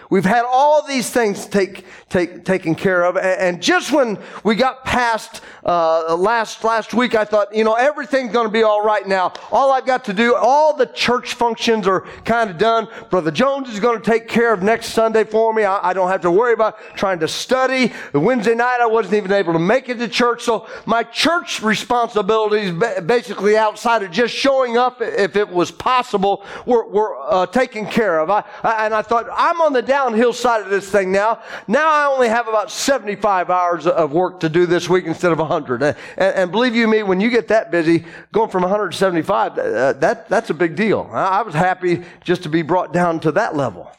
We've 0.09 0.25
had 0.25 0.45
all 0.45 0.87
these 0.87 1.11
things 1.11 1.47
take, 1.47 1.85
take, 2.09 2.45
taken 2.45 2.75
care 2.75 3.05
of. 3.05 3.17
And, 3.17 3.61
just 3.61 3.91
when 3.91 4.19
we 4.45 4.55
got 4.55 4.85
past 4.85 5.41
uh, 5.65 6.15
last, 6.15 6.63
last 6.63 6.95
week, 6.95 7.15
I 7.15 7.25
thought, 7.25 7.55
you 7.55 7.65
know, 7.65 7.75
everything's 7.75 8.33
going 8.33 8.47
to 8.47 8.53
be 8.53 8.63
all 8.63 8.85
right 8.85 9.07
now. 9.07 9.33
All 9.51 9.73
I've 9.73 9.87
got 9.87 10.05
to 10.05 10.13
do, 10.13 10.35
all 10.37 10.77
the 10.77 10.87
church 10.87 11.35
functions 11.35 11.87
are 11.87 12.03
kind 12.25 12.51
of 12.51 12.59
done. 12.59 12.89
Brother 13.11 13.31
Jones 13.31 13.69
is 13.71 13.81
going 13.81 14.01
to 14.01 14.05
take 14.05 14.29
care 14.29 14.53
of 14.53 14.63
next 14.63 14.91
Sunday 14.91 15.25
for 15.25 15.53
me. 15.53 15.65
I, 15.65 15.91
I 15.91 15.93
don't 15.93 16.09
have 16.09 16.21
to 16.23 16.31
worry 16.31 16.53
about 16.53 16.79
trying 16.95 17.19
to 17.21 17.29
study. 17.29 17.93
Wednesday 18.13 18.55
night, 18.55 18.79
I 18.81 18.87
wasn't 18.87 19.15
even 19.15 19.33
able 19.33 19.55
to 19.55 19.59
make 19.59 19.89
it 19.89 19.99
to 19.99 20.09
church. 20.09 20.43
So 20.43 20.69
my 20.85 21.03
church 21.03 21.63
responsibilities, 21.63 22.73
basically 23.05 23.57
outside 23.57 24.03
of 24.03 24.11
just 24.11 24.35
showing 24.35 24.77
up 24.77 25.01
if 25.01 25.35
it 25.35 25.49
was 25.49 25.71
possible, 25.71 26.45
were, 26.67 26.87
were 26.87 27.17
uh, 27.33 27.47
taken 27.47 27.87
care 27.87 28.21
of. 28.21 28.31
I, 28.31 28.45
I, 28.63 28.85
and 28.85 28.95
I 28.95 29.03
thought, 29.03 29.27
I'm 29.33 29.61
on 29.61 29.73
the 29.73 29.83
downhill 29.97 30.35
side 30.35 30.61
of 30.61 30.69
this 30.69 30.91
thing 30.91 31.11
now. 31.11 31.41
Now 31.67 31.89
I 31.89 32.13
only 32.13 32.29
have 32.29 32.49
about 32.49 32.71
75 32.71 33.49
hours 33.49 33.87
of 33.87 34.13
work 34.13 34.41
to 34.41 34.51
do 34.51 34.67
this 34.67 34.91
week 34.91 35.07
instead 35.07 35.33
of 35.33 35.39
100. 35.39 35.83
And, 35.83 35.97
and 36.19 36.53
believe 36.53 36.77
you 36.77 36.87
me, 36.87 37.03
when 37.03 37.19
you 37.19 37.31
get 37.31 37.49
that 37.49 37.71
busy, 37.71 38.05
going 38.31 38.51
from 38.51 38.61
175, 38.61 39.59
uh, 39.59 39.93
that, 39.95 40.29
that's 40.29 40.51
a 40.51 40.55
big 40.55 40.77
deal. 40.77 41.09
I 41.11 41.41
was 41.41 41.55
happy 41.55 42.05
just 42.23 42.43
to 42.43 42.51
be 42.51 42.61
brought 42.61 42.93
down 42.93 43.21
to 43.21 43.33
that 43.33 43.57
level. 43.57 43.91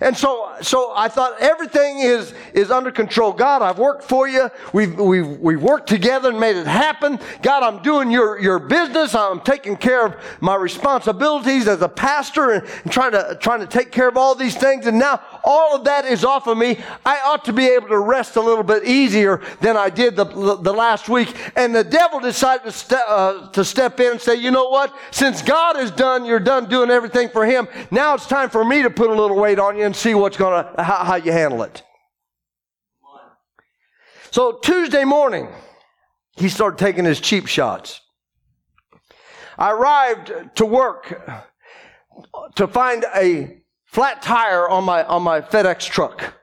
And 0.00 0.16
so, 0.16 0.54
so 0.60 0.92
I 0.94 1.08
thought 1.08 1.40
everything 1.40 1.98
is, 1.98 2.34
is 2.52 2.70
under 2.70 2.90
control. 2.90 3.32
God, 3.32 3.62
I've 3.62 3.78
worked 3.78 4.04
for 4.04 4.28
you. 4.28 4.50
We've, 4.72 4.98
we've, 4.98 5.38
we've 5.40 5.62
worked 5.62 5.88
together 5.88 6.30
and 6.30 6.40
made 6.40 6.56
it 6.56 6.66
happen. 6.66 7.18
God, 7.42 7.62
I'm 7.62 7.82
doing 7.82 8.10
your, 8.10 8.38
your 8.40 8.58
business. 8.58 9.14
I'm 9.14 9.40
taking 9.40 9.76
care 9.76 10.06
of 10.06 10.16
my 10.40 10.56
responsibilities 10.56 11.68
as 11.68 11.82
a 11.82 11.88
pastor 11.88 12.50
and, 12.52 12.68
and 12.84 12.92
trying 12.92 13.12
to, 13.12 13.36
trying 13.40 13.60
to 13.60 13.66
take 13.66 13.90
care 13.90 14.08
of 14.08 14.16
all 14.16 14.34
these 14.34 14.56
things. 14.56 14.86
And 14.86 14.98
now 14.98 15.20
all 15.44 15.76
of 15.76 15.84
that 15.84 16.04
is 16.04 16.24
off 16.24 16.46
of 16.46 16.58
me. 16.58 16.78
I 17.04 17.20
ought 17.24 17.44
to 17.46 17.52
be 17.52 17.66
able 17.66 17.88
to 17.88 17.98
rest 17.98 18.36
a 18.36 18.40
little 18.40 18.64
bit 18.64 18.84
easier 18.84 19.40
than 19.60 19.76
I 19.76 19.90
did 19.90 20.16
the, 20.16 20.24
the 20.24 20.72
last 20.72 21.08
week. 21.08 21.34
And 21.56 21.74
the 21.74 21.84
devil 21.84 22.20
decided 22.20 22.64
to, 22.64 22.72
ste- 22.72 22.92
uh, 22.92 23.48
to 23.50 23.64
step 23.64 24.00
in 24.00 24.12
and 24.12 24.20
say, 24.20 24.34
you 24.36 24.50
know 24.50 24.68
what? 24.68 24.94
Since 25.10 25.42
God 25.42 25.78
is 25.78 25.90
done, 25.90 26.24
you're 26.24 26.40
done 26.40 26.68
doing 26.68 26.90
everything 26.90 27.28
for 27.28 27.44
him. 27.44 27.68
Now 27.90 28.14
it's 28.14 28.26
time 28.26 28.50
for 28.50 28.64
me 28.64 28.82
to 28.82 28.90
put 28.90 29.10
a 29.10 29.14
little 29.14 29.36
weight 29.36 29.58
on 29.58 29.73
you 29.76 29.84
and 29.84 29.94
see 29.94 30.14
what's 30.14 30.36
going 30.36 30.64
to, 30.64 30.82
how, 30.82 31.04
how 31.04 31.14
you 31.16 31.32
handle 31.32 31.62
it. 31.62 31.82
So 34.30 34.58
Tuesday 34.62 35.04
morning, 35.04 35.48
he 36.36 36.48
started 36.48 36.78
taking 36.78 37.04
his 37.04 37.20
cheap 37.20 37.46
shots. 37.46 38.00
I 39.56 39.70
arrived 39.70 40.32
to 40.56 40.66
work 40.66 41.22
to 42.56 42.66
find 42.66 43.04
a 43.14 43.62
flat 43.84 44.22
tire 44.22 44.68
on 44.68 44.84
my, 44.84 45.04
on 45.04 45.22
my 45.22 45.40
FedEx 45.40 45.88
truck, 45.88 46.34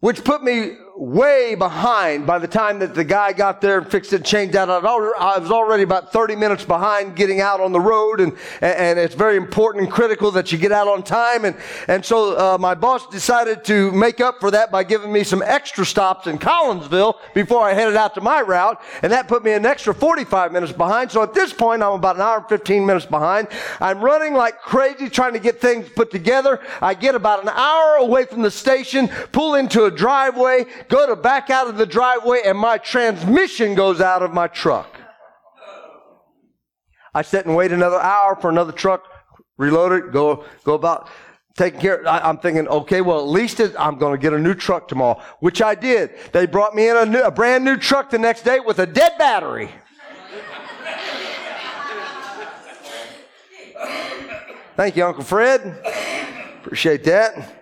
which 0.00 0.22
put 0.22 0.44
me 0.44 0.76
way 1.02 1.56
behind 1.56 2.24
by 2.24 2.38
the 2.38 2.46
time 2.46 2.78
that 2.78 2.94
the 2.94 3.02
guy 3.02 3.32
got 3.32 3.60
there 3.60 3.78
and 3.78 3.90
fixed 3.90 4.12
it, 4.12 4.24
changed 4.24 4.54
out. 4.54 4.70
I 4.70 5.38
was 5.38 5.50
already 5.50 5.82
about 5.82 6.12
30 6.12 6.36
minutes 6.36 6.64
behind 6.64 7.16
getting 7.16 7.40
out 7.40 7.60
on 7.60 7.72
the 7.72 7.80
road, 7.80 8.20
and, 8.20 8.32
and 8.60 9.00
it's 9.00 9.16
very 9.16 9.36
important 9.36 9.84
and 9.84 9.92
critical 9.92 10.30
that 10.30 10.52
you 10.52 10.58
get 10.58 10.70
out 10.70 10.86
on 10.86 11.02
time. 11.02 11.44
And, 11.44 11.56
and 11.88 12.04
so 12.04 12.38
uh, 12.38 12.56
my 12.56 12.76
boss 12.76 13.08
decided 13.08 13.64
to 13.64 13.90
make 13.90 14.20
up 14.20 14.38
for 14.38 14.52
that 14.52 14.70
by 14.70 14.84
giving 14.84 15.12
me 15.12 15.24
some 15.24 15.42
extra 15.42 15.84
stops 15.84 16.28
in 16.28 16.38
Collinsville 16.38 17.14
before 17.34 17.62
I 17.62 17.74
headed 17.74 17.96
out 17.96 18.14
to 18.14 18.20
my 18.20 18.40
route, 18.40 18.80
and 19.02 19.10
that 19.10 19.26
put 19.26 19.42
me 19.42 19.52
an 19.52 19.66
extra 19.66 19.92
45 19.92 20.52
minutes 20.52 20.72
behind. 20.72 21.10
So 21.10 21.20
at 21.24 21.34
this 21.34 21.52
point, 21.52 21.82
I'm 21.82 21.94
about 21.94 22.14
an 22.14 22.22
hour 22.22 22.38
and 22.38 22.48
15 22.48 22.86
minutes 22.86 23.06
behind. 23.06 23.48
I'm 23.80 24.00
running 24.00 24.34
like 24.34 24.60
crazy 24.60 25.10
trying 25.10 25.32
to 25.32 25.40
get 25.40 25.60
things 25.60 25.88
put 25.88 26.12
together. 26.12 26.60
I 26.80 26.94
get 26.94 27.16
about 27.16 27.42
an 27.42 27.48
hour 27.48 27.96
away 27.96 28.24
from 28.26 28.42
the 28.42 28.52
station, 28.52 29.08
pull 29.32 29.56
into 29.56 29.86
a 29.86 29.90
driveway, 29.90 30.66
go 30.92 31.06
to 31.06 31.16
back 31.16 31.48
out 31.48 31.68
of 31.68 31.78
the 31.78 31.86
driveway 31.86 32.42
and 32.44 32.58
my 32.58 32.76
transmission 32.76 33.74
goes 33.74 34.02
out 34.02 34.22
of 34.22 34.34
my 34.34 34.46
truck. 34.46 35.00
I 37.14 37.22
sit 37.22 37.46
and 37.46 37.56
wait 37.56 37.72
another 37.72 37.98
hour 37.98 38.36
for 38.36 38.50
another 38.50 38.72
truck, 38.72 39.04
reload 39.56 39.92
it, 39.92 40.12
go, 40.12 40.44
go 40.64 40.74
about 40.74 41.08
taking 41.56 41.80
care. 41.80 42.06
I, 42.06 42.28
am 42.28 42.36
thinking, 42.36 42.68
okay, 42.68 43.00
well, 43.00 43.20
at 43.20 43.28
least 43.28 43.58
it, 43.58 43.74
I'm 43.78 43.98
going 43.98 44.12
to 44.12 44.20
get 44.20 44.34
a 44.34 44.38
new 44.38 44.52
truck 44.52 44.86
tomorrow, 44.86 45.18
which 45.40 45.62
I 45.62 45.74
did. 45.74 46.10
They 46.32 46.44
brought 46.44 46.74
me 46.74 46.90
in 46.90 46.96
a, 46.96 47.06
new, 47.06 47.22
a 47.22 47.30
brand 47.30 47.64
new 47.64 47.78
truck 47.78 48.10
the 48.10 48.18
next 48.18 48.42
day 48.42 48.60
with 48.60 48.78
a 48.78 48.86
dead 48.86 49.12
battery. 49.18 49.70
Thank 54.76 54.96
you, 54.96 55.06
Uncle 55.06 55.24
Fred. 55.24 55.82
Appreciate 56.60 57.04
that. 57.04 57.58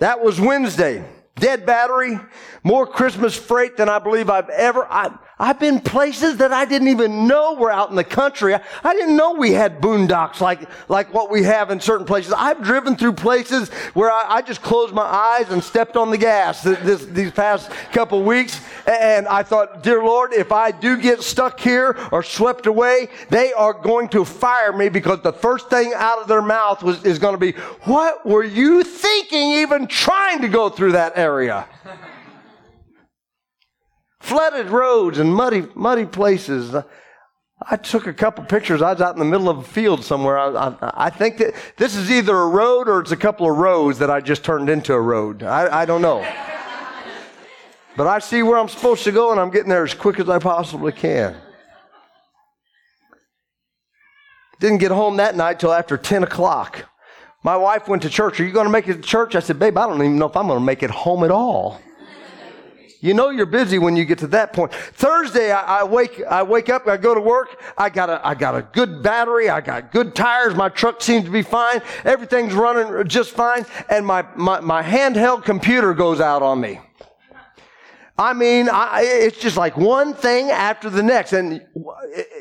That 0.00 0.22
was 0.22 0.40
Wednesday 0.40 1.04
dead 1.38 1.66
battery, 1.66 2.18
more 2.62 2.86
Christmas 2.86 3.36
freight 3.36 3.76
than 3.76 3.88
I 3.88 3.98
believe 3.98 4.30
I've 4.30 4.48
ever. 4.50 4.86
I, 4.88 5.16
I've 5.40 5.60
been 5.60 5.80
places 5.80 6.38
that 6.38 6.52
I 6.52 6.64
didn't 6.64 6.88
even 6.88 7.28
know 7.28 7.54
were 7.54 7.70
out 7.70 7.90
in 7.90 7.96
the 7.96 8.02
country. 8.02 8.54
I, 8.54 8.60
I, 8.82 8.92
didn't 8.94 9.16
know 9.16 9.34
we 9.34 9.52
had 9.52 9.80
boondocks 9.80 10.40
like, 10.40 10.68
like 10.88 11.14
what 11.14 11.30
we 11.30 11.44
have 11.44 11.70
in 11.70 11.78
certain 11.78 12.06
places. 12.06 12.32
I've 12.32 12.60
driven 12.62 12.96
through 12.96 13.12
places 13.12 13.68
where 13.94 14.10
I, 14.10 14.24
I 14.28 14.42
just 14.42 14.62
closed 14.62 14.92
my 14.92 15.02
eyes 15.02 15.50
and 15.50 15.62
stepped 15.62 15.96
on 15.96 16.10
the 16.10 16.18
gas 16.18 16.62
this, 16.62 16.78
this, 16.80 17.06
these 17.06 17.30
past 17.30 17.70
couple 17.92 18.24
weeks. 18.24 18.60
And 18.86 19.28
I 19.28 19.44
thought, 19.44 19.84
dear 19.84 20.02
Lord, 20.02 20.32
if 20.32 20.50
I 20.50 20.72
do 20.72 20.96
get 20.96 21.22
stuck 21.22 21.60
here 21.60 21.96
or 22.10 22.24
swept 22.24 22.66
away, 22.66 23.08
they 23.30 23.52
are 23.52 23.72
going 23.72 24.08
to 24.08 24.24
fire 24.24 24.72
me 24.72 24.88
because 24.88 25.20
the 25.20 25.32
first 25.32 25.70
thing 25.70 25.92
out 25.94 26.18
of 26.18 26.26
their 26.26 26.42
mouth 26.42 26.82
was, 26.82 27.04
is 27.04 27.20
going 27.20 27.34
to 27.34 27.38
be, 27.38 27.52
what 27.82 28.26
were 28.26 28.44
you 28.44 28.82
thinking 28.82 29.52
even 29.52 29.86
trying 29.86 30.40
to 30.40 30.48
go 30.48 30.68
through 30.68 30.92
that 30.92 31.16
area? 31.16 31.66
flooded 34.28 34.68
roads 34.68 35.18
and 35.18 35.34
muddy, 35.34 35.66
muddy 35.74 36.04
places. 36.04 36.76
I 37.62 37.76
took 37.76 38.06
a 38.06 38.12
couple 38.12 38.44
pictures. 38.44 38.82
I 38.82 38.92
was 38.92 39.00
out 39.00 39.14
in 39.14 39.18
the 39.18 39.24
middle 39.24 39.48
of 39.48 39.58
a 39.58 39.62
field 39.62 40.04
somewhere. 40.04 40.38
I, 40.38 40.48
I, 40.48 41.06
I, 41.06 41.10
think 41.10 41.38
that 41.38 41.54
this 41.76 41.96
is 41.96 42.10
either 42.10 42.36
a 42.36 42.46
road 42.46 42.88
or 42.88 43.00
it's 43.00 43.10
a 43.10 43.16
couple 43.16 43.50
of 43.50 43.56
rows 43.56 43.98
that 43.98 44.10
I 44.10 44.20
just 44.20 44.44
turned 44.44 44.68
into 44.68 44.92
a 44.92 45.00
road. 45.00 45.42
I, 45.42 45.80
I 45.80 45.84
don't 45.86 46.02
know. 46.02 46.20
but 47.96 48.06
I 48.06 48.18
see 48.18 48.42
where 48.42 48.58
I'm 48.58 48.68
supposed 48.68 49.02
to 49.04 49.12
go 49.12 49.32
and 49.32 49.40
I'm 49.40 49.50
getting 49.50 49.70
there 49.70 49.82
as 49.82 49.94
quick 49.94 50.20
as 50.20 50.28
I 50.28 50.38
possibly 50.38 50.92
can. 50.92 51.34
Didn't 54.60 54.78
get 54.78 54.90
home 54.90 55.16
that 55.16 55.36
night 55.36 55.58
till 55.58 55.72
after 55.72 55.96
10 55.96 56.24
o'clock. 56.24 56.84
My 57.42 57.56
wife 57.56 57.88
went 57.88 58.02
to 58.02 58.10
church. 58.10 58.40
Are 58.40 58.44
you 58.44 58.52
going 58.52 58.66
to 58.66 58.72
make 58.72 58.88
it 58.88 58.94
to 58.94 59.00
church? 59.00 59.34
I 59.34 59.40
said, 59.40 59.58
Babe, 59.58 59.78
I 59.78 59.86
don't 59.86 59.96
even 59.96 60.18
know 60.18 60.26
if 60.26 60.36
I'm 60.36 60.48
going 60.48 60.58
to 60.58 60.64
make 60.64 60.82
it 60.82 60.90
home 60.90 61.24
at 61.24 61.30
all. 61.30 61.80
You 63.00 63.14
know 63.14 63.30
you're 63.30 63.46
busy 63.46 63.78
when 63.78 63.94
you 63.94 64.04
get 64.04 64.18
to 64.18 64.26
that 64.28 64.52
point. 64.52 64.72
Thursday, 64.74 65.52
I, 65.52 65.80
I, 65.80 65.84
wake, 65.84 66.20
I 66.24 66.42
wake 66.42 66.68
up, 66.68 66.88
I 66.88 66.96
go 66.96 67.14
to 67.14 67.20
work. 67.20 67.60
I 67.76 67.90
got 67.90 68.10
a, 68.10 68.26
I 68.26 68.34
got 68.34 68.56
a 68.56 68.62
good 68.62 69.02
battery. 69.04 69.48
I 69.48 69.60
got 69.60 69.92
good 69.92 70.16
tires. 70.16 70.56
My 70.56 70.68
truck 70.68 71.00
seems 71.00 71.24
to 71.24 71.30
be 71.30 71.42
fine. 71.42 71.80
Everything's 72.04 72.54
running 72.54 73.06
just 73.06 73.30
fine. 73.30 73.64
And 73.88 74.04
my, 74.04 74.26
my, 74.34 74.60
my 74.60 74.82
handheld 74.82 75.44
computer 75.44 75.94
goes 75.94 76.20
out 76.20 76.42
on 76.42 76.60
me. 76.60 76.80
I 78.18 78.32
mean, 78.32 78.68
I, 78.68 79.02
it's 79.02 79.38
just 79.38 79.56
like 79.56 79.76
one 79.76 80.12
thing 80.12 80.50
after 80.50 80.90
the 80.90 81.04
next. 81.04 81.32
And 81.34 81.64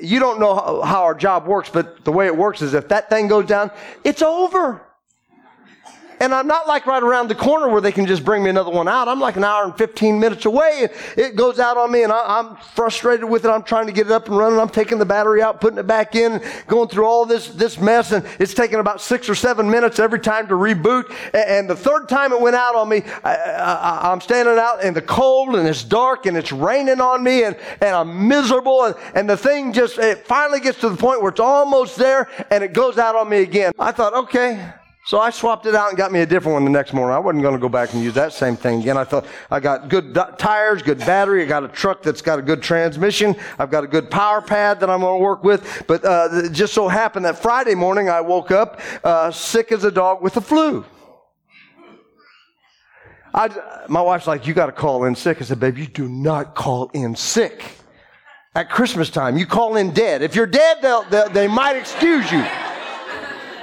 you 0.02 0.20
don't 0.20 0.40
know 0.40 0.56
how, 0.56 0.82
how 0.82 1.04
our 1.04 1.14
job 1.14 1.46
works, 1.46 1.70
but 1.70 2.04
the 2.04 2.12
way 2.12 2.26
it 2.26 2.36
works 2.36 2.64
is 2.64 2.74
if 2.74 2.88
that 2.88 3.12
thing 3.12 3.28
goes 3.28 3.46
down, 3.46 3.70
it's 4.04 4.24
over. 4.24 4.87
And 6.20 6.34
I'm 6.34 6.48
not 6.48 6.68
like 6.68 6.86
right 6.88 7.02
around 7.02 7.28
the 7.28 7.36
corner 7.36 7.70
where 7.70 7.82
they 7.82 7.92
can 7.92 8.08
just 8.08 8.26
bring 8.26 8.44
me 8.44 8.50
another 8.50 8.72
one 8.72 8.88
out. 8.88 9.08
I'm 9.08 9.20
like 9.20 9.36
an 9.36 9.44
hour 9.44 9.64
and 9.64 9.78
15 9.78 10.20
minutes 10.20 10.46
away 10.46 10.80
and 10.82 10.92
it 11.16 11.36
goes 11.36 11.60
out 11.60 11.78
on 11.78 11.92
me 11.92 12.04
and 12.04 12.12
I, 12.12 12.40
am 12.40 12.58
frustrated 12.74 13.30
with 13.30 13.46
it. 13.46 13.50
I'm 13.50 13.64
trying 13.64 13.86
to 13.88 13.94
get 13.94 14.08
it 14.08 14.12
up 14.12 14.28
and 14.28 14.38
running. 14.38 14.60
I'm 14.60 14.70
taking 14.70 14.98
the 14.98 15.06
battery 15.06 15.42
out, 15.42 15.62
putting 15.62 15.78
it 15.78 15.86
back 15.86 16.16
in, 16.16 16.42
going 16.66 16.90
through 16.90 17.06
all 17.06 17.26
this, 17.26 17.50
this 17.50 17.78
mess 17.80 18.12
and 18.12 18.26
it's 18.40 18.54
taking 18.54 18.80
about 18.80 19.00
six 19.00 19.30
or 19.30 19.36
seven 19.36 19.70
minutes 19.70 20.00
every 20.00 20.20
time 20.20 20.48
to 20.48 20.56
reboot. 20.56 21.14
And 21.34 21.70
the 21.70 21.76
third 21.76 22.10
time 22.10 22.34
it 22.34 22.42
went 22.42 22.56
out 22.56 22.76
on 22.76 22.90
me, 22.90 23.04
I, 23.24 24.12
am 24.12 24.22
standing 24.22 24.58
out 24.58 24.84
in 24.84 24.94
the 24.94 25.02
cold 25.02 25.56
and 25.56 25.68
it's 25.68 25.84
dark 25.84 26.26
and 26.26 26.36
it's 26.36 26.52
raining 26.52 27.00
on 27.00 27.24
me 27.24 27.44
and, 27.44 27.56
and 27.80 27.96
I'm 27.96 28.28
miserable 28.28 28.86
and, 28.86 28.96
and 29.14 29.30
the 29.30 29.38
thing 29.38 29.72
just, 29.72 30.00
it 30.00 30.26
finally 30.26 30.60
gets 30.60 30.80
to 30.80 30.90
the 30.90 30.98
point 30.98 31.22
where 31.22 31.30
it's 31.30 31.40
almost 31.40 31.96
there 31.98 32.28
and 32.50 32.64
it 32.64 32.74
goes 32.74 32.98
out 32.98 33.16
on 33.16 33.30
me 33.30 33.42
again. 33.42 33.72
I 33.78 33.92
thought, 33.92 34.14
okay, 34.14 34.74
so 35.08 35.22
I 35.22 35.30
swapped 35.30 35.66
it 35.66 35.74
out 35.74 35.88
and 35.88 35.98
got 35.98 36.12
me 36.12 36.20
a 36.20 36.26
different 36.26 36.56
one 36.56 36.66
the 36.66 36.70
next 36.70 36.92
morning. 36.92 37.16
I 37.16 37.20
wasn't 37.20 37.42
going 37.42 37.56
to 37.56 37.62
go 37.62 37.70
back 37.70 37.94
and 37.94 38.04
use 38.04 38.14
that 38.16 38.34
same 38.34 38.58
thing 38.58 38.82
again. 38.82 38.98
I 38.98 39.06
thought 39.06 39.26
I 39.50 39.62
got 39.62 39.88
good 39.88 40.14
tires, 40.38 40.82
good 40.82 41.00
battery. 41.00 41.44
I 41.44 41.46
got 41.46 41.64
a 41.64 41.70
truck 41.70 42.04
that's 42.04 42.22
got 42.22 42.40
a 42.40 42.42
good 42.42 42.62
transmission. 42.62 43.34
I've 43.58 43.72
got 43.72 43.86
a 43.86 43.88
good 43.88 44.12
power 44.12 44.42
pad 44.42 44.82
that 44.82 44.90
I'm 44.90 45.00
going 45.00 45.18
to 45.18 45.24
work 45.24 45.46
with. 45.46 45.86
But 45.88 46.04
uh, 46.04 46.28
it 46.34 46.52
just 46.52 46.74
so 46.74 46.90
happened 46.90 47.24
that 47.24 47.40
Friday 47.40 47.74
morning 47.74 48.10
I 48.10 48.20
woke 48.20 48.52
up 48.52 48.82
uh, 49.02 49.32
sick 49.32 49.72
as 49.72 49.86
a 49.86 49.92
dog 49.92 50.22
with 50.22 50.34
the 50.34 50.42
flu. 50.42 50.84
I, 53.34 53.86
my 53.88 54.02
wife's 54.02 54.28
like, 54.28 54.46
you 54.46 54.54
got 54.54 54.66
to 54.66 54.74
call 54.74 55.06
in 55.06 55.16
sick. 55.16 55.42
I 55.42 55.46
said, 55.46 55.62
babe, 55.62 55.78
you 55.78 55.88
do 55.88 56.10
not 56.10 56.54
call 56.54 56.90
in 56.90 57.16
sick 57.16 57.64
at 58.56 58.70
Christmas 58.70 59.10
time. 59.10 59.38
You 59.38 59.46
call 59.46 59.78
in 59.78 59.92
dead. 59.92 60.22
If 60.22 60.36
you're 60.36 60.46
dead, 60.46 60.80
they'll, 60.82 61.04
they'll 61.04 61.30
they 61.30 61.48
might 61.48 61.78
excuse 61.78 62.30
you. 62.30 62.46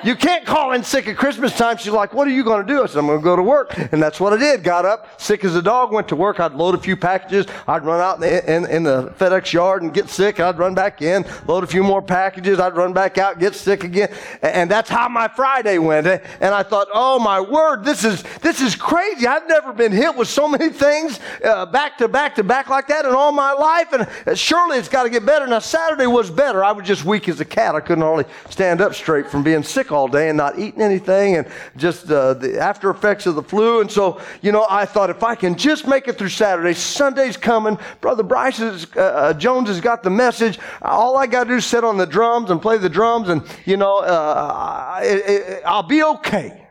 You 0.04 0.14
can't 0.14 0.44
call 0.44 0.72
in 0.72 0.84
sick 0.84 1.08
at 1.08 1.16
Christmas 1.16 1.56
time. 1.56 1.78
She's 1.78 1.92
like, 1.92 2.12
What 2.12 2.28
are 2.28 2.30
you 2.30 2.44
going 2.44 2.66
to 2.66 2.70
do? 2.70 2.82
I 2.82 2.86
said, 2.86 2.98
I'm 2.98 3.06
going 3.06 3.20
to 3.20 3.24
go 3.24 3.36
to 3.36 3.42
work. 3.42 3.74
And 3.90 4.02
that's 4.02 4.20
what 4.20 4.34
I 4.34 4.36
did. 4.36 4.62
Got 4.62 4.84
up, 4.84 5.18
sick 5.18 5.44
as 5.44 5.56
a 5.56 5.62
dog, 5.62 5.92
went 5.92 6.08
to 6.08 6.16
work. 6.16 6.40
I'd 6.40 6.52
load 6.52 6.74
a 6.74 6.78
few 6.78 6.94
packages. 6.94 7.46
I'd 7.66 7.86
run 7.86 8.00
out 8.00 8.22
in, 8.22 8.64
in, 8.64 8.70
in 8.70 8.82
the 8.82 9.14
FedEx 9.18 9.54
yard 9.54 9.82
and 9.82 9.94
get 9.94 10.10
sick. 10.10 10.40
I'd 10.40 10.58
run 10.58 10.74
back 10.74 11.00
in, 11.00 11.24
load 11.46 11.64
a 11.64 11.66
few 11.66 11.82
more 11.82 12.02
packages. 12.02 12.60
I'd 12.60 12.76
run 12.76 12.92
back 12.92 13.16
out, 13.16 13.38
get 13.38 13.54
sick 13.54 13.82
again. 13.82 14.12
And 14.42 14.70
that's 14.70 14.90
how 14.90 15.08
my 15.08 15.26
Friday 15.26 15.78
went. 15.78 16.06
And 16.06 16.54
I 16.54 16.62
thought, 16.62 16.88
Oh 16.92 17.18
my 17.18 17.40
word, 17.40 17.82
this 17.82 18.04
is, 18.04 18.22
this 18.42 18.60
is 18.60 18.76
crazy. 18.76 19.26
I've 19.26 19.48
never 19.48 19.72
been 19.72 19.92
hit 19.92 20.14
with 20.14 20.28
so 20.28 20.46
many 20.46 20.68
things 20.68 21.18
uh, 21.42 21.64
back 21.64 21.96
to 21.98 22.08
back 22.08 22.34
to 22.34 22.44
back 22.44 22.68
like 22.68 22.88
that 22.88 23.06
in 23.06 23.12
all 23.12 23.32
my 23.32 23.52
life. 23.52 23.94
And 24.26 24.38
surely 24.38 24.76
it's 24.76 24.88
got 24.88 25.04
to 25.04 25.10
get 25.10 25.24
better. 25.24 25.46
Now, 25.46 25.60
Saturday 25.60 26.06
was 26.06 26.30
better. 26.30 26.62
I 26.62 26.72
was 26.72 26.86
just 26.86 27.06
weak 27.06 27.26
as 27.30 27.40
a 27.40 27.44
cat. 27.46 27.74
I 27.74 27.80
couldn't 27.80 28.02
hardly 28.04 28.26
stand 28.50 28.82
up 28.82 28.94
straight 28.94 29.30
from 29.30 29.42
being 29.42 29.62
sick 29.62 29.93
all 29.94 30.08
day 30.08 30.28
and 30.28 30.36
not 30.36 30.58
eating 30.58 30.82
anything 30.82 31.36
and 31.36 31.46
just 31.76 32.10
uh, 32.10 32.34
the 32.34 32.60
after 32.60 32.90
effects 32.90 33.26
of 33.26 33.34
the 33.34 33.42
flu. 33.42 33.80
And 33.80 33.90
so, 33.90 34.20
you 34.42 34.52
know, 34.52 34.66
I 34.68 34.84
thought 34.84 35.10
if 35.10 35.22
I 35.22 35.34
can 35.34 35.56
just 35.56 35.86
make 35.86 36.08
it 36.08 36.18
through 36.18 36.28
Saturday, 36.28 36.74
Sunday's 36.74 37.36
coming. 37.36 37.78
Brother 38.00 38.22
Bryce 38.22 38.60
is, 38.60 38.86
uh, 38.96 39.00
uh 39.00 39.34
Jones 39.34 39.68
has 39.68 39.80
got 39.80 40.02
the 40.02 40.10
message. 40.10 40.58
All 40.82 41.16
I 41.16 41.26
got 41.26 41.44
to 41.44 41.50
do 41.50 41.56
is 41.56 41.64
sit 41.66 41.84
on 41.84 41.96
the 41.96 42.06
drums 42.06 42.50
and 42.50 42.60
play 42.60 42.78
the 42.78 42.88
drums, 42.88 43.28
and, 43.28 43.42
you 43.64 43.76
know, 43.76 43.98
uh, 43.98 45.00
it, 45.02 45.30
it, 45.30 45.62
I'll 45.64 45.82
be 45.82 46.02
okay. 46.02 46.66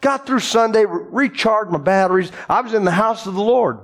Got 0.00 0.26
through 0.26 0.40
Sunday, 0.40 0.84
recharged 0.84 1.70
my 1.70 1.78
batteries. 1.78 2.32
I 2.48 2.60
was 2.60 2.74
in 2.74 2.84
the 2.84 2.90
house 2.90 3.26
of 3.26 3.34
the 3.34 3.42
Lord 3.42 3.78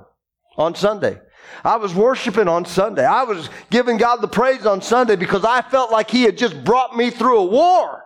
on 0.57 0.75
Sunday. 0.75 1.17
I 1.63 1.77
was 1.77 1.93
worshiping 1.93 2.47
on 2.47 2.65
Sunday. 2.65 3.05
I 3.05 3.23
was 3.23 3.49
giving 3.69 3.97
God 3.97 4.17
the 4.17 4.27
praise 4.27 4.65
on 4.65 4.81
Sunday 4.81 5.15
because 5.15 5.45
I 5.45 5.61
felt 5.61 5.91
like 5.91 6.09
He 6.09 6.23
had 6.23 6.37
just 6.37 6.63
brought 6.63 6.95
me 6.95 7.09
through 7.09 7.39
a 7.39 7.45
war. 7.45 8.03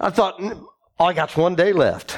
I 0.00 0.08
thought, 0.10 0.40
I 0.98 1.12
got 1.12 1.36
one 1.36 1.54
day 1.54 1.72
left. 1.72 2.16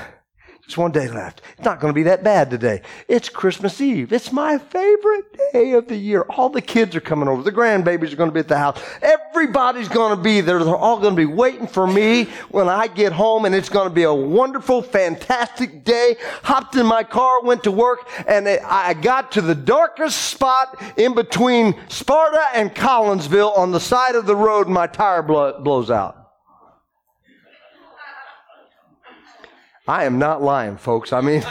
Just 0.64 0.78
one 0.78 0.92
day 0.92 1.08
left. 1.08 1.42
It's 1.56 1.64
not 1.64 1.80
going 1.80 1.92
to 1.92 1.94
be 1.94 2.04
that 2.04 2.22
bad 2.22 2.48
today. 2.48 2.82
It's 3.08 3.28
Christmas 3.28 3.80
Eve. 3.80 4.12
It's 4.12 4.30
my 4.30 4.58
favorite 4.58 5.36
day 5.52 5.72
of 5.72 5.88
the 5.88 5.96
year. 5.96 6.22
All 6.22 6.48
the 6.48 6.62
kids 6.62 6.94
are 6.94 7.00
coming 7.00 7.26
over. 7.28 7.42
The 7.42 7.50
grandbabies 7.50 8.12
are 8.12 8.16
going 8.16 8.30
to 8.30 8.32
be 8.32 8.38
at 8.38 8.46
the 8.46 8.56
house. 8.56 8.80
Everybody's 9.02 9.88
going 9.88 10.16
to 10.16 10.22
be 10.22 10.40
there. 10.40 10.62
They're 10.62 10.76
all 10.76 11.00
going 11.00 11.16
to 11.16 11.20
be 11.20 11.26
waiting 11.26 11.66
for 11.66 11.88
me 11.88 12.26
when 12.50 12.68
I 12.68 12.86
get 12.86 13.12
home, 13.12 13.44
and 13.44 13.56
it's 13.56 13.68
going 13.68 13.88
to 13.88 13.94
be 13.94 14.04
a 14.04 14.14
wonderful, 14.14 14.82
fantastic 14.82 15.82
day. 15.82 16.14
Hopped 16.44 16.76
in 16.76 16.86
my 16.86 17.02
car, 17.02 17.42
went 17.42 17.64
to 17.64 17.72
work, 17.72 18.08
and 18.28 18.48
I 18.48 18.94
got 18.94 19.32
to 19.32 19.40
the 19.40 19.56
darkest 19.56 20.22
spot 20.26 20.80
in 20.96 21.16
between 21.16 21.74
Sparta 21.88 22.44
and 22.54 22.72
Collinsville 22.72 23.58
on 23.58 23.72
the 23.72 23.80
side 23.80 24.14
of 24.14 24.26
the 24.26 24.36
road, 24.36 24.66
and 24.68 24.74
my 24.74 24.86
tire 24.86 25.22
blows 25.24 25.90
out. 25.90 26.21
I 29.86 30.04
am 30.04 30.18
not 30.18 30.42
lying, 30.42 30.76
folks. 30.76 31.12
I 31.12 31.20
mean, 31.20 31.44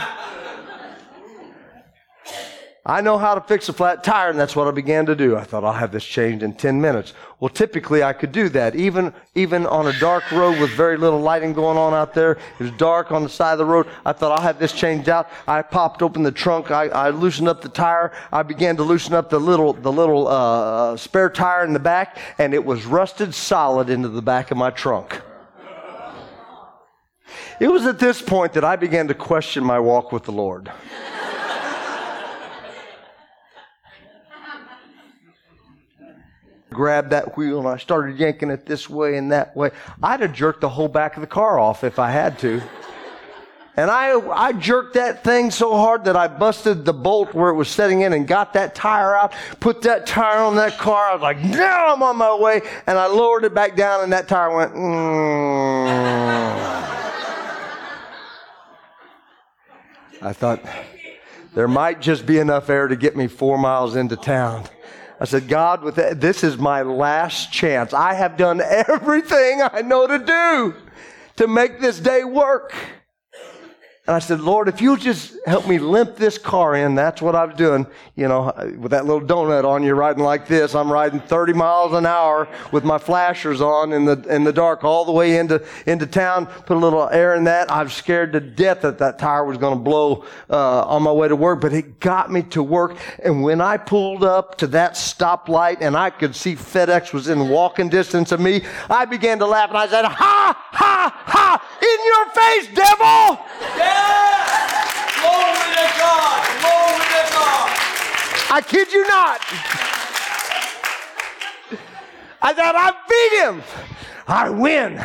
I 2.84 3.02
know 3.02 3.18
how 3.18 3.34
to 3.34 3.42
fix 3.42 3.68
a 3.68 3.74
flat 3.74 4.02
tire, 4.02 4.30
and 4.30 4.40
that's 4.40 4.56
what 4.56 4.66
I 4.66 4.70
began 4.70 5.04
to 5.06 5.14
do. 5.14 5.36
I 5.36 5.44
thought 5.44 5.64
I'll 5.64 5.72
have 5.74 5.92
this 5.92 6.04
changed 6.04 6.42
in 6.42 6.54
10 6.54 6.80
minutes. 6.80 7.12
Well, 7.38 7.50
typically 7.50 8.02
I 8.02 8.14
could 8.14 8.32
do 8.32 8.48
that, 8.48 8.74
even, 8.74 9.12
even 9.34 9.66
on 9.66 9.86
a 9.86 9.98
dark 10.00 10.32
road 10.32 10.58
with 10.58 10.70
very 10.70 10.96
little 10.96 11.20
lighting 11.20 11.52
going 11.52 11.76
on 11.76 11.92
out 11.92 12.14
there. 12.14 12.32
It 12.32 12.58
was 12.58 12.70
dark 12.72 13.12
on 13.12 13.22
the 13.22 13.28
side 13.28 13.52
of 13.52 13.58
the 13.58 13.66
road. 13.66 13.86
I 14.06 14.14
thought 14.14 14.32
I'll 14.32 14.42
have 14.42 14.58
this 14.58 14.72
changed 14.72 15.10
out. 15.10 15.28
I 15.46 15.60
popped 15.60 16.02
open 16.02 16.22
the 16.22 16.32
trunk. 16.32 16.70
I, 16.70 16.88
I 16.88 17.10
loosened 17.10 17.48
up 17.48 17.60
the 17.60 17.68
tire. 17.68 18.12
I 18.32 18.42
began 18.42 18.76
to 18.78 18.82
loosen 18.82 19.12
up 19.12 19.28
the 19.28 19.38
little, 19.38 19.74
the 19.74 19.92
little, 19.92 20.26
uh, 20.26 20.96
spare 20.96 21.28
tire 21.28 21.64
in 21.64 21.74
the 21.74 21.78
back, 21.78 22.16
and 22.38 22.54
it 22.54 22.64
was 22.64 22.86
rusted 22.86 23.34
solid 23.34 23.90
into 23.90 24.08
the 24.08 24.22
back 24.22 24.50
of 24.50 24.56
my 24.56 24.70
trunk. 24.70 25.20
It 27.62 27.70
was 27.70 27.86
at 27.86 28.00
this 28.00 28.20
point 28.20 28.54
that 28.54 28.64
I 28.64 28.74
began 28.74 29.06
to 29.06 29.14
question 29.14 29.62
my 29.62 29.78
walk 29.78 30.10
with 30.10 30.24
the 30.24 30.32
Lord. 30.32 30.68
Grabbed 36.70 37.10
that 37.10 37.36
wheel 37.36 37.60
and 37.60 37.68
I 37.68 37.76
started 37.76 38.18
yanking 38.18 38.50
it 38.50 38.66
this 38.66 38.90
way 38.90 39.16
and 39.16 39.30
that 39.30 39.56
way. 39.56 39.70
I'd 40.02 40.18
have 40.18 40.32
jerked 40.32 40.60
the 40.60 40.70
whole 40.70 40.88
back 40.88 41.16
of 41.16 41.20
the 41.20 41.28
car 41.28 41.60
off 41.60 41.84
if 41.84 42.00
I 42.00 42.10
had 42.10 42.36
to. 42.40 42.60
And 43.76 43.92
I, 43.92 44.18
I 44.30 44.52
jerked 44.54 44.94
that 44.94 45.22
thing 45.22 45.52
so 45.52 45.76
hard 45.76 46.06
that 46.06 46.16
I 46.16 46.26
busted 46.26 46.84
the 46.84 46.92
bolt 46.92 47.32
where 47.32 47.50
it 47.50 47.54
was 47.54 47.68
setting 47.68 48.00
in 48.00 48.12
and 48.12 48.26
got 48.26 48.54
that 48.54 48.74
tire 48.74 49.16
out, 49.16 49.34
put 49.60 49.82
that 49.82 50.04
tire 50.04 50.40
on 50.40 50.56
that 50.56 50.78
car. 50.78 51.10
I 51.10 51.14
was 51.14 51.22
like, 51.22 51.38
now 51.38 51.94
I'm 51.94 52.02
on 52.02 52.16
my 52.16 52.34
way. 52.34 52.62
And 52.88 52.98
I 52.98 53.06
lowered 53.06 53.44
it 53.44 53.54
back 53.54 53.76
down 53.76 54.02
and 54.02 54.12
that 54.12 54.26
tire 54.26 54.52
went, 54.52 54.74
mm. 54.74 56.22
I 60.24 60.32
thought 60.32 60.64
there 61.52 61.66
might 61.66 62.00
just 62.00 62.26
be 62.26 62.38
enough 62.38 62.70
air 62.70 62.86
to 62.86 62.94
get 62.94 63.16
me 63.16 63.26
four 63.26 63.58
miles 63.58 63.96
into 63.96 64.14
town. 64.14 64.64
I 65.18 65.24
said, 65.24 65.48
God, 65.48 65.82
with 65.82 65.96
that, 65.96 66.20
this 66.20 66.44
is 66.44 66.56
my 66.58 66.82
last 66.82 67.52
chance. 67.52 67.92
I 67.92 68.14
have 68.14 68.36
done 68.36 68.60
everything 68.88 69.62
I 69.62 69.82
know 69.82 70.06
to 70.06 70.18
do 70.20 70.74
to 71.36 71.48
make 71.48 71.80
this 71.80 71.98
day 71.98 72.22
work. 72.22 72.72
And 74.04 74.16
I 74.16 74.18
said, 74.18 74.40
Lord, 74.40 74.66
if 74.66 74.80
you'll 74.80 74.96
just 74.96 75.36
help 75.46 75.68
me 75.68 75.78
limp 75.78 76.16
this 76.16 76.36
car 76.36 76.74
in, 76.74 76.96
that's 76.96 77.22
what 77.22 77.36
I'm 77.36 77.54
doing. 77.54 77.86
You 78.16 78.26
know, 78.26 78.52
with 78.76 78.90
that 78.90 79.06
little 79.06 79.20
donut 79.20 79.64
on 79.64 79.84
you're 79.84 79.94
riding 79.94 80.24
like 80.24 80.48
this, 80.48 80.74
I'm 80.74 80.90
riding 80.90 81.20
30 81.20 81.52
miles 81.52 81.92
an 81.92 82.04
hour 82.04 82.48
with 82.72 82.82
my 82.82 82.98
flashers 82.98 83.60
on 83.60 83.92
in 83.92 84.04
the, 84.04 84.20
in 84.28 84.42
the 84.42 84.52
dark 84.52 84.82
all 84.82 85.04
the 85.04 85.12
way 85.12 85.36
into, 85.36 85.64
into 85.86 86.04
town, 86.08 86.46
put 86.46 86.76
a 86.76 86.80
little 86.80 87.08
air 87.10 87.36
in 87.36 87.44
that. 87.44 87.70
I 87.70 87.84
was 87.84 87.92
scared 87.92 88.32
to 88.32 88.40
death 88.40 88.80
that 88.80 88.98
that 88.98 89.20
tire 89.20 89.44
was 89.44 89.56
going 89.56 89.78
to 89.78 89.84
blow, 89.84 90.24
uh, 90.50 90.82
on 90.82 91.04
my 91.04 91.12
way 91.12 91.28
to 91.28 91.36
work, 91.36 91.60
but 91.60 91.72
it 91.72 92.00
got 92.00 92.28
me 92.28 92.42
to 92.42 92.60
work. 92.60 92.96
And 93.22 93.40
when 93.44 93.60
I 93.60 93.76
pulled 93.76 94.24
up 94.24 94.58
to 94.58 94.66
that 94.68 94.94
stoplight 94.94 95.76
and 95.80 95.96
I 95.96 96.10
could 96.10 96.34
see 96.34 96.56
FedEx 96.56 97.12
was 97.12 97.28
in 97.28 97.48
walking 97.48 97.88
distance 97.88 98.32
of 98.32 98.40
me, 98.40 98.64
I 98.90 99.04
began 99.04 99.38
to 99.38 99.46
laugh 99.46 99.68
and 99.68 99.78
I 99.78 99.86
said, 99.86 100.04
ha, 100.06 100.68
ha, 100.72 101.22
ha, 101.24 101.61
in 101.82 101.98
your 102.06 102.26
face, 102.30 102.66
devil! 102.74 103.38
Yeah! 103.76 104.62
Glory 105.18 105.68
to 105.74 105.86
God. 105.98 106.40
Glory 106.62 107.06
to 107.10 107.22
God. 107.34 107.68
I 108.50 108.60
kid 108.66 108.92
you 108.92 109.06
not. 109.08 109.40
I 112.40 112.52
thought 112.54 112.74
I 112.74 112.92
beat 113.08 113.32
him. 113.42 113.62
I 114.26 114.50
win. 114.50 115.00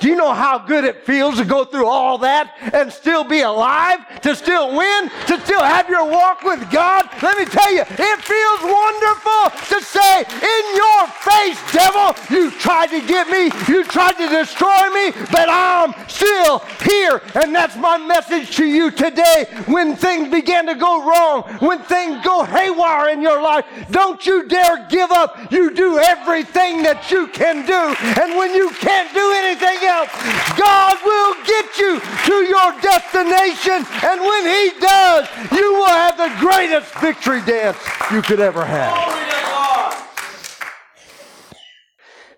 Do 0.00 0.08
you 0.08 0.16
know 0.16 0.32
how 0.32 0.58
good 0.58 0.84
it 0.84 1.04
feels 1.04 1.36
to 1.36 1.44
go 1.44 1.64
through 1.64 1.86
all 1.86 2.18
that 2.18 2.54
and 2.72 2.92
still 2.92 3.24
be 3.24 3.40
alive, 3.40 3.98
to 4.22 4.34
still 4.34 4.76
win, 4.76 5.10
to 5.26 5.40
still 5.40 5.60
have 5.60 5.88
your 5.88 6.08
walk 6.08 6.42
with 6.42 6.70
God? 6.70 7.08
Let 7.22 7.38
me 7.38 7.44
tell 7.44 7.72
you, 7.72 7.82
it 7.82 8.18
feels 8.22 8.60
wonderful 8.62 9.76
to 9.76 9.84
say, 9.84 10.20
in 10.20 10.76
your 10.76 11.06
face, 11.20 11.72
devil, 11.72 12.14
you 12.30 12.50
tried 12.52 12.88
to 12.88 13.06
get 13.06 13.28
me, 13.28 13.50
you 13.68 13.84
tried 13.84 14.16
to 14.16 14.28
destroy 14.28 14.88
me, 14.94 15.10
but 15.30 15.48
I'm 15.48 15.92
still 16.08 16.60
here. 16.82 17.20
And 17.34 17.54
that's 17.54 17.76
my 17.76 17.98
message 17.98 18.56
to 18.56 18.64
you 18.64 18.90
today. 18.90 19.46
When 19.66 19.96
things 19.96 20.30
began 20.30 20.66
to 20.66 20.74
go 20.74 21.06
wrong, 21.06 21.42
when 21.60 21.80
things 21.80 22.24
go 22.24 22.44
haywire 22.44 23.10
in 23.10 23.20
your 23.20 23.42
life, 23.42 23.64
don't 23.90 24.24
you 24.24 24.48
dare 24.48 24.86
give 24.88 25.10
up. 25.10 25.52
You 25.52 25.74
do 25.74 25.98
everything 25.98 26.82
that 26.82 27.10
you 27.10 27.26
can 27.28 27.66
do. 27.66 27.94
And 28.20 28.36
when 28.36 28.54
you 28.54 28.69
can't 28.78 29.12
do 29.14 29.32
anything 29.36 29.88
else, 29.88 30.10
God 30.56 30.96
will 31.04 31.34
get 31.44 31.78
you 31.78 32.00
to 32.00 32.34
your 32.44 32.72
destination. 32.80 33.86
And 34.04 34.20
when 34.20 34.44
He 34.46 34.80
does, 34.80 35.28
you 35.52 35.74
will 35.74 35.86
have 35.86 36.16
the 36.16 36.34
greatest 36.38 36.94
victory 36.94 37.40
dance 37.42 37.78
you 38.12 38.22
could 38.22 38.40
ever 38.40 38.64
have. 38.64 38.94
Glory 38.94 39.24
to 39.24 39.40
God. 39.46 40.04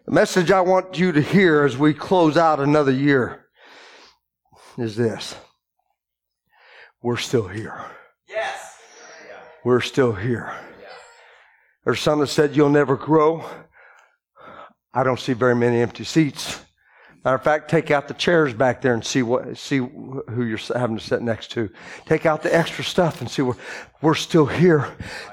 The 0.06 0.12
message 0.12 0.50
I 0.50 0.60
want 0.60 0.98
you 0.98 1.12
to 1.12 1.20
hear 1.20 1.64
as 1.64 1.76
we 1.76 1.94
close 1.94 2.36
out 2.36 2.60
another 2.60 2.92
year 2.92 3.46
is 4.78 4.96
this 4.96 5.34
We're 7.02 7.16
still 7.16 7.48
here. 7.48 7.84
Yes. 8.28 8.76
We're 9.64 9.80
still 9.80 10.12
here. 10.12 10.52
There's 11.84 12.00
some 12.00 12.20
that 12.20 12.28
said 12.28 12.56
you'll 12.56 12.70
never 12.70 12.96
grow. 12.96 13.44
I 14.94 15.02
don't 15.02 15.18
see 15.18 15.32
very 15.32 15.54
many 15.54 15.80
empty 15.80 16.04
seats. 16.04 16.60
Matter 17.24 17.36
of 17.36 17.44
fact, 17.44 17.70
take 17.70 17.92
out 17.92 18.08
the 18.08 18.14
chairs 18.14 18.52
back 18.52 18.82
there 18.82 18.94
and 18.94 19.04
see 19.04 19.22
what 19.22 19.56
see 19.56 19.78
who 19.78 20.44
you're 20.44 20.58
having 20.74 20.98
to 20.98 21.02
sit 21.02 21.22
next 21.22 21.52
to. 21.52 21.70
Take 22.04 22.26
out 22.26 22.42
the 22.42 22.52
extra 22.54 22.82
stuff 22.82 23.20
and 23.20 23.30
see 23.30 23.42
where 23.42 23.56
we're 24.02 24.14
still 24.16 24.46
here. 24.46 24.88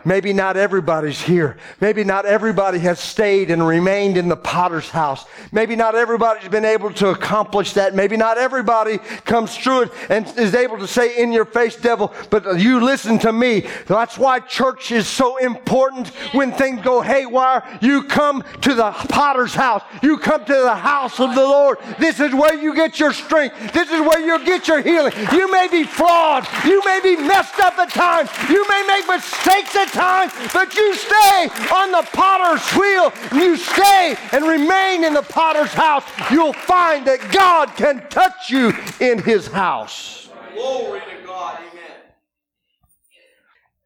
Maybe 0.05 0.31
not 0.31 0.55
everybody's 0.55 1.19
here. 1.19 1.57
Maybe 1.81 2.03
not 2.03 2.27
everybody 2.27 2.77
has 2.79 2.99
stayed 2.99 3.49
and 3.49 3.67
remained 3.67 4.15
in 4.15 4.29
the 4.29 4.35
potter's 4.35 4.91
house. 4.91 5.25
Maybe 5.51 5.75
not 5.75 5.95
everybody's 5.95 6.47
been 6.49 6.65
able 6.65 6.93
to 6.93 7.09
accomplish 7.09 7.73
that. 7.73 7.95
Maybe 7.95 8.15
not 8.15 8.37
everybody 8.37 8.99
comes 9.25 9.57
through 9.57 9.83
it 9.83 9.91
and 10.09 10.27
is 10.37 10.53
able 10.53 10.77
to 10.77 10.87
say 10.87 11.17
in 11.17 11.33
your 11.33 11.45
face, 11.45 11.75
devil, 11.75 12.13
but 12.29 12.59
you 12.59 12.79
listen 12.79 13.17
to 13.19 13.33
me. 13.33 13.65
That's 13.87 14.19
why 14.19 14.39
church 14.39 14.91
is 14.91 15.07
so 15.07 15.37
important. 15.37 16.09
When 16.35 16.51
things 16.51 16.83
go 16.83 17.01
haywire, 17.01 17.63
you 17.81 18.03
come 18.03 18.43
to 18.61 18.75
the 18.75 18.91
potter's 18.91 19.55
house. 19.55 19.81
You 20.03 20.19
come 20.19 20.45
to 20.45 20.53
the 20.53 20.75
house 20.75 21.19
of 21.19 21.33
the 21.33 21.41
Lord. 21.41 21.78
This 21.97 22.19
is 22.19 22.33
where 22.33 22.53
you 22.55 22.73
get 22.75 22.99
your 22.99 23.13
strength. 23.13 23.73
This 23.73 23.89
is 23.89 24.01
where 24.01 24.19
you 24.19 24.43
get 24.45 24.67
your 24.67 24.81
healing. 24.81 25.13
You 25.31 25.51
may 25.51 25.67
be 25.67 25.83
flawed. 25.83 26.47
You 26.65 26.81
may 26.85 26.99
be 27.03 27.15
messed 27.15 27.59
up 27.59 27.77
at 27.77 27.89
times. 27.89 28.29
You 28.49 28.67
may 28.67 28.83
make 28.87 29.07
mistakes 29.07 29.75
at 29.75 29.89
times, 29.89 30.33
but 30.53 30.75
you 30.75 30.95
stay 30.95 31.49
on 31.73 31.91
the 31.91 32.07
potter's 32.13 32.67
wheel. 32.77 33.11
You 33.33 33.57
stay 33.57 34.15
and 34.31 34.45
remain 34.45 35.03
in 35.03 35.13
the 35.13 35.21
potter's 35.21 35.73
house. 35.73 36.03
You'll 36.31 36.53
find 36.53 37.05
that 37.07 37.31
God 37.31 37.75
can 37.75 38.07
touch 38.09 38.49
you 38.49 38.73
in 38.99 39.21
his 39.21 39.47
house. 39.47 40.29
Glory 40.53 40.99
to 40.99 41.25
God. 41.25 41.59
Amen. 41.59 41.91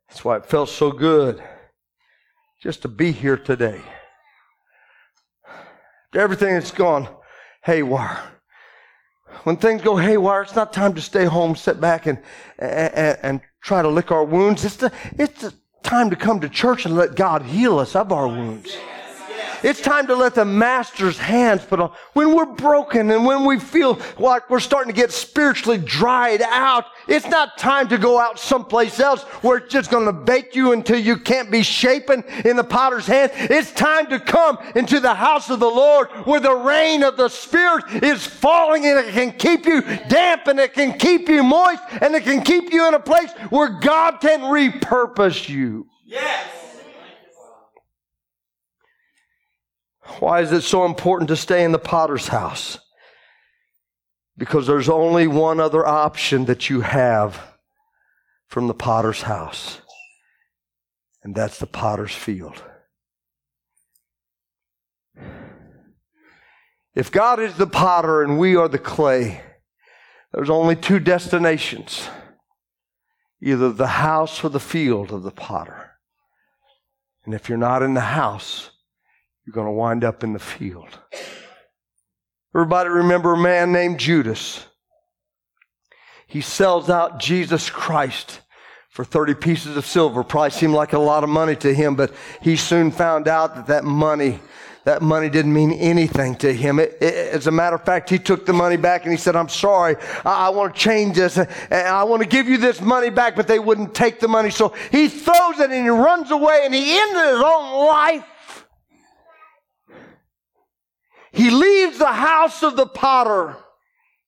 That's 0.09 0.23
why 0.25 0.37
it 0.37 0.45
felt 0.45 0.69
so 0.69 0.91
good 0.91 1.43
just 2.61 2.81
to 2.83 2.87
be 2.87 3.11
here 3.11 3.37
today. 3.37 3.81
Everything 6.15 6.53
that's 6.53 6.71
gone 6.71 7.09
haywire. 7.63 8.19
When 9.43 9.57
things 9.57 9.81
go 9.81 9.97
haywire, 9.97 10.43
it's 10.43 10.55
not 10.55 10.71
time 10.71 10.93
to 10.93 11.01
stay 11.01 11.25
home, 11.25 11.55
sit 11.55 11.81
back, 11.81 12.05
and, 12.05 12.19
and, 12.59 13.17
and 13.21 13.41
try 13.61 13.81
to 13.81 13.89
lick 13.89 14.11
our 14.11 14.23
wounds. 14.23 14.63
It's 14.63 14.77
the, 14.77 14.91
it's 15.17 15.41
the 15.41 15.53
time 15.81 16.09
to 16.09 16.15
come 16.15 16.39
to 16.41 16.49
church 16.49 16.85
and 16.85 16.95
let 16.95 17.15
God 17.15 17.41
heal 17.41 17.79
us 17.79 17.95
of 17.95 18.11
our 18.11 18.27
wounds. 18.27 18.77
It's 19.63 19.79
time 19.79 20.07
to 20.07 20.15
let 20.15 20.35
the 20.35 20.43
master's 20.43 21.17
hands 21.17 21.63
put 21.63 21.79
on. 21.79 21.91
When 22.11 22.35
we're 22.35 22.45
broken 22.45 23.09
and 23.11 23.25
when 23.25 23.45
we 23.45 23.59
feel 23.59 23.99
like 24.19 24.49
we're 24.49 24.59
starting 24.59 24.93
to 24.93 24.95
get 24.95 25.11
spiritually 25.11 25.77
dried 25.77 26.41
out, 26.41 26.85
it's 27.07 27.27
not 27.27 27.57
time 27.57 27.87
to 27.89 27.97
go 27.97 28.19
out 28.19 28.39
someplace 28.39 28.99
else 28.99 29.23
where 29.41 29.57
it's 29.57 29.71
just 29.71 29.89
going 29.89 30.05
to 30.05 30.13
bake 30.13 30.53
you 30.55 30.73
until 30.73 30.99
you 30.99 31.17
can't 31.17 31.49
be 31.49 31.63
shapen 31.63 32.23
in 32.43 32.57
the 32.57 32.63
potter's 32.63 33.07
hand. 33.07 33.31
It's 33.35 33.71
time 33.71 34.07
to 34.07 34.19
come 34.19 34.57
into 34.75 34.99
the 34.99 35.13
house 35.13 35.49
of 35.49 35.59
the 35.59 35.65
Lord 35.65 36.09
where 36.25 36.41
the 36.41 36.55
rain 36.55 37.01
of 37.03 37.15
the 37.15 37.29
Spirit 37.29 38.03
is 38.03 38.25
falling 38.25 38.85
and 38.85 38.99
it 38.99 39.13
can 39.13 39.31
keep 39.31 39.65
you 39.65 39.81
damp 40.09 40.47
and 40.47 40.59
it 40.59 40.73
can 40.73 40.97
keep 40.97 41.29
you 41.29 41.41
moist 41.41 41.81
and 42.01 42.13
it 42.15 42.23
can 42.23 42.43
keep 42.43 42.73
you 42.73 42.87
in 42.87 42.93
a 42.93 42.99
place 42.99 43.31
where 43.49 43.69
God 43.69 44.19
can 44.19 44.41
repurpose 44.41 45.47
you. 45.47 45.87
Yes. 46.05 46.72
Why 50.19 50.41
is 50.41 50.51
it 50.51 50.61
so 50.61 50.85
important 50.85 51.27
to 51.29 51.35
stay 51.35 51.63
in 51.63 51.71
the 51.71 51.79
potter's 51.79 52.27
house? 52.27 52.77
Because 54.37 54.67
there's 54.67 54.89
only 54.89 55.27
one 55.27 55.59
other 55.59 55.85
option 55.85 56.45
that 56.45 56.69
you 56.69 56.81
have 56.81 57.41
from 58.47 58.67
the 58.67 58.73
potter's 58.73 59.23
house, 59.23 59.81
and 61.23 61.35
that's 61.35 61.59
the 61.59 61.67
potter's 61.67 62.13
field. 62.13 62.61
If 66.95 67.11
God 67.11 67.39
is 67.39 67.55
the 67.55 67.67
potter 67.67 68.21
and 68.21 68.37
we 68.37 68.55
are 68.55 68.67
the 68.67 68.77
clay, 68.77 69.41
there's 70.31 70.49
only 70.49 70.75
two 70.75 70.99
destinations 70.99 72.07
either 73.41 73.71
the 73.73 73.87
house 73.87 74.41
or 74.43 74.49
the 74.49 74.59
field 74.59 75.11
of 75.11 75.23
the 75.23 75.31
potter. 75.31 75.91
And 77.25 77.33
if 77.33 77.49
you're 77.49 77.57
not 77.57 77.83
in 77.83 77.93
the 77.93 78.01
house, 78.01 78.69
you're 79.45 79.53
going 79.53 79.67
to 79.67 79.71
wind 79.71 80.03
up 80.03 80.23
in 80.23 80.33
the 80.33 80.39
field. 80.39 80.99
Everybody 82.55 82.89
remember 82.89 83.33
a 83.33 83.37
man 83.37 83.71
named 83.71 83.99
Judas? 83.99 84.65
He 86.27 86.41
sells 86.41 86.89
out 86.89 87.19
Jesus 87.19 87.69
Christ 87.69 88.41
for 88.89 89.03
30 89.03 89.33
pieces 89.35 89.75
of 89.75 89.85
silver. 89.85 90.23
Probably 90.23 90.51
seemed 90.51 90.73
like 90.73 90.93
a 90.93 90.99
lot 90.99 91.23
of 91.23 91.29
money 91.29 91.55
to 91.57 91.73
him, 91.73 91.95
but 91.95 92.13
he 92.41 92.55
soon 92.55 92.91
found 92.91 93.27
out 93.27 93.55
that 93.55 93.67
that 93.67 93.83
money, 93.83 94.39
that 94.85 95.01
money 95.01 95.29
didn't 95.29 95.53
mean 95.53 95.71
anything 95.73 96.35
to 96.35 96.53
him. 96.53 96.79
It, 96.79 96.97
it, 97.01 97.33
as 97.33 97.47
a 97.47 97.51
matter 97.51 97.75
of 97.75 97.83
fact, 97.83 98.09
he 98.09 98.19
took 98.19 98.45
the 98.45 98.53
money 98.53 98.77
back 98.77 99.03
and 99.03 99.11
he 99.11 99.17
said, 99.17 99.35
I'm 99.35 99.49
sorry. 99.49 99.95
I, 100.23 100.47
I 100.47 100.49
want 100.49 100.73
to 100.73 100.79
change 100.79 101.15
this 101.15 101.37
and 101.37 101.49
I 101.71 102.03
want 102.03 102.21
to 102.21 102.29
give 102.29 102.47
you 102.47 102.57
this 102.57 102.79
money 102.79 103.09
back, 103.09 103.35
but 103.35 103.47
they 103.47 103.59
wouldn't 103.59 103.93
take 103.93 104.19
the 104.19 104.27
money. 104.27 104.51
So 104.51 104.73
he 104.91 105.09
throws 105.09 105.59
it 105.59 105.71
and 105.71 105.83
he 105.83 105.89
runs 105.89 106.31
away 106.31 106.61
and 106.63 106.73
he 106.73 106.97
ended 106.97 107.33
his 107.33 107.41
own 107.43 107.87
life 107.87 108.25
he 111.33 111.49
leaves 111.49 111.97
the 111.97 112.13
house 112.13 112.61
of 112.61 112.75
the 112.75 112.85
potter 112.85 113.57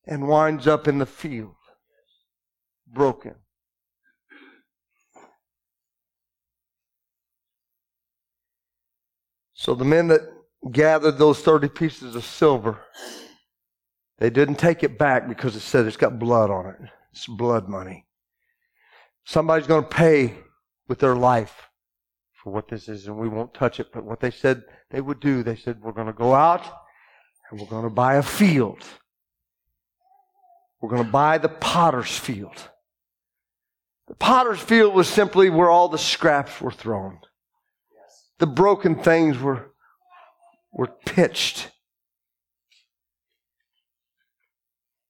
and 0.07 0.27
winds 0.27 0.65
up 0.65 0.87
in 0.87 0.97
the 0.97 1.05
field, 1.05 1.55
broken. 2.91 3.35
So 9.53 9.75
the 9.75 9.85
men 9.85 10.07
that 10.07 10.21
gathered 10.71 11.19
those 11.19 11.41
30 11.41 11.69
pieces 11.69 12.15
of 12.15 12.25
silver, 12.25 12.81
they 14.17 14.31
didn't 14.31 14.55
take 14.55 14.81
it 14.81 14.97
back 14.97 15.27
because 15.27 15.55
it 15.55 15.61
said 15.61 15.85
it's 15.85 15.97
got 15.97 16.17
blood 16.17 16.49
on 16.49 16.65
it. 16.65 16.89
It's 17.11 17.27
blood 17.27 17.69
money. 17.69 18.07
Somebody's 19.25 19.67
going 19.67 19.83
to 19.83 19.89
pay 19.89 20.33
with 20.87 20.99
their 20.99 21.15
life 21.15 21.69
for 22.33 22.51
what 22.51 22.67
this 22.67 22.89
is, 22.89 23.05
and 23.05 23.17
we 23.17 23.27
won't 23.27 23.53
touch 23.53 23.79
it. 23.79 23.91
But 23.93 24.05
what 24.05 24.21
they 24.21 24.31
said 24.31 24.63
they 24.89 25.01
would 25.01 25.19
do, 25.19 25.43
they 25.43 25.55
said, 25.55 25.81
We're 25.81 25.91
going 25.91 26.07
to 26.07 26.13
go 26.13 26.33
out 26.33 26.63
and 27.49 27.59
we're 27.59 27.67
going 27.67 27.83
to 27.83 27.89
buy 27.89 28.15
a 28.15 28.23
field. 28.23 28.83
We're 30.81 30.89
going 30.89 31.05
to 31.05 31.11
buy 31.11 31.37
the 31.37 31.49
potter's 31.49 32.17
field. 32.17 32.69
The 34.07 34.15
potter's 34.15 34.59
field 34.59 34.93
was 34.93 35.07
simply 35.07 35.49
where 35.49 35.69
all 35.69 35.89
the 35.89 35.97
scraps 35.97 36.61
were 36.61 36.71
thrown. 36.71 37.19
The 38.37 38.47
broken 38.47 39.01
things 39.01 39.39
were, 39.39 39.71
were 40.71 40.91
pitched. 41.05 41.71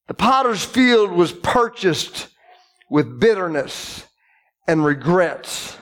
The 0.07 0.13
potter's 0.13 0.63
field 0.63 1.11
was 1.11 1.31
purchased 1.31 2.27
with 2.89 3.19
bitterness 3.19 4.05
and 4.67 4.85
regrets. 4.85 5.77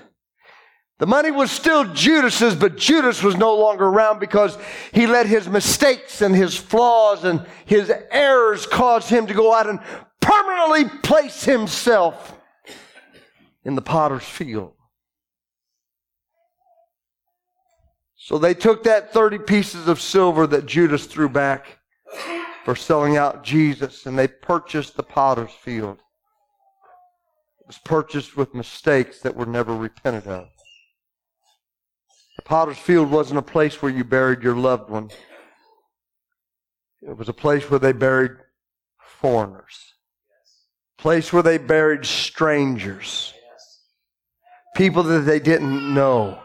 The 1.04 1.08
money 1.08 1.32
was 1.32 1.52
still 1.52 1.84
Judas's, 1.94 2.56
but 2.56 2.78
Judas 2.78 3.22
was 3.22 3.36
no 3.36 3.54
longer 3.58 3.88
around 3.88 4.20
because 4.20 4.58
he 4.94 5.06
let 5.06 5.26
his 5.26 5.50
mistakes 5.50 6.22
and 6.22 6.34
his 6.34 6.56
flaws 6.56 7.26
and 7.26 7.46
his 7.66 7.92
errors 8.10 8.66
cause 8.66 9.10
him 9.10 9.28
to 9.28 9.34
go 9.34 9.54
out 9.54 9.68
and 9.68 9.82
permanently 10.22 10.86
place 11.00 11.44
himself 11.44 12.40
in 13.66 13.76
the 13.76 13.82
potter's 13.82 14.24
field. 14.24 14.76
So 18.16 18.38
they 18.38 18.54
took 18.54 18.84
that 18.84 19.12
30 19.12 19.40
pieces 19.40 19.90
of 19.90 20.00
silver 20.00 20.48
that 20.48 20.68
Judas 20.68 21.06
threw 21.06 21.28
back 21.28 21.80
for 22.64 22.78
selling 22.78 23.18
out 23.18 23.44
Jesus, 23.44 24.06
and 24.06 24.18
they 24.18 24.30
purchased 24.30 24.96
the 24.96 25.04
potter's 25.04 25.52
field. 25.52 25.98
It 27.60 27.68
was 27.68 27.78
purchased 27.80 28.38
with 28.38 28.56
mistakes 28.56 29.20
that 29.20 29.36
were 29.36 29.46
never 29.46 29.76
repented 29.76 30.28
of. 30.28 30.48
Potter's 32.46 32.78
field 32.78 33.10
wasn't 33.10 33.40
a 33.40 33.44
place 33.44 33.82
where 33.82 33.92
you 33.92 34.04
buried 34.04 34.44
your 34.44 34.56
loved 34.56 34.90
one. 34.90 35.10
It 37.02 37.18
was 37.18 37.30
a 37.30 37.34
place 37.34 37.70
where 37.70 37.80
they 37.80 37.94
buried 37.94 38.32
foreigners. 39.00 39.94
Place 40.98 41.34
where 41.34 41.44
they 41.44 41.58
buried 41.58 42.06
strangers. 42.06 43.34
People 44.76 45.04
that 45.04 45.20
they 45.20 45.40
didn't 45.40 45.94
know. 45.94 46.40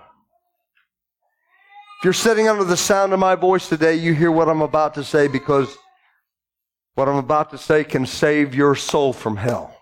If 1.98 2.04
you're 2.04 2.12
sitting 2.12 2.48
under 2.48 2.64
the 2.64 2.76
sound 2.76 3.12
of 3.12 3.18
my 3.18 3.34
voice 3.34 3.68
today, 3.68 3.94
you 3.94 4.14
hear 4.14 4.30
what 4.30 4.48
I'm 4.48 4.62
about 4.62 4.94
to 4.94 5.04
say 5.04 5.26
because 5.26 5.76
what 6.94 7.08
I'm 7.08 7.16
about 7.16 7.50
to 7.50 7.58
say 7.58 7.82
can 7.84 8.06
save 8.06 8.54
your 8.54 8.74
soul 8.74 9.12
from 9.12 9.37
hell. 9.37 9.76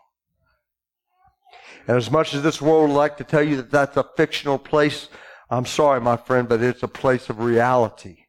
And 1.88 1.96
as 1.96 2.10
much 2.10 2.34
as 2.34 2.42
this 2.42 2.60
world 2.60 2.88
would 2.88 2.96
like 2.96 3.16
to 3.18 3.24
tell 3.24 3.42
you 3.42 3.56
that 3.56 3.70
that's 3.70 3.96
a 3.96 4.04
fictional 4.16 4.58
place, 4.58 5.08
I'm 5.48 5.66
sorry, 5.66 6.00
my 6.00 6.16
friend, 6.16 6.48
but 6.48 6.62
it's 6.62 6.82
a 6.82 6.88
place 6.88 7.30
of 7.30 7.38
reality. 7.40 8.25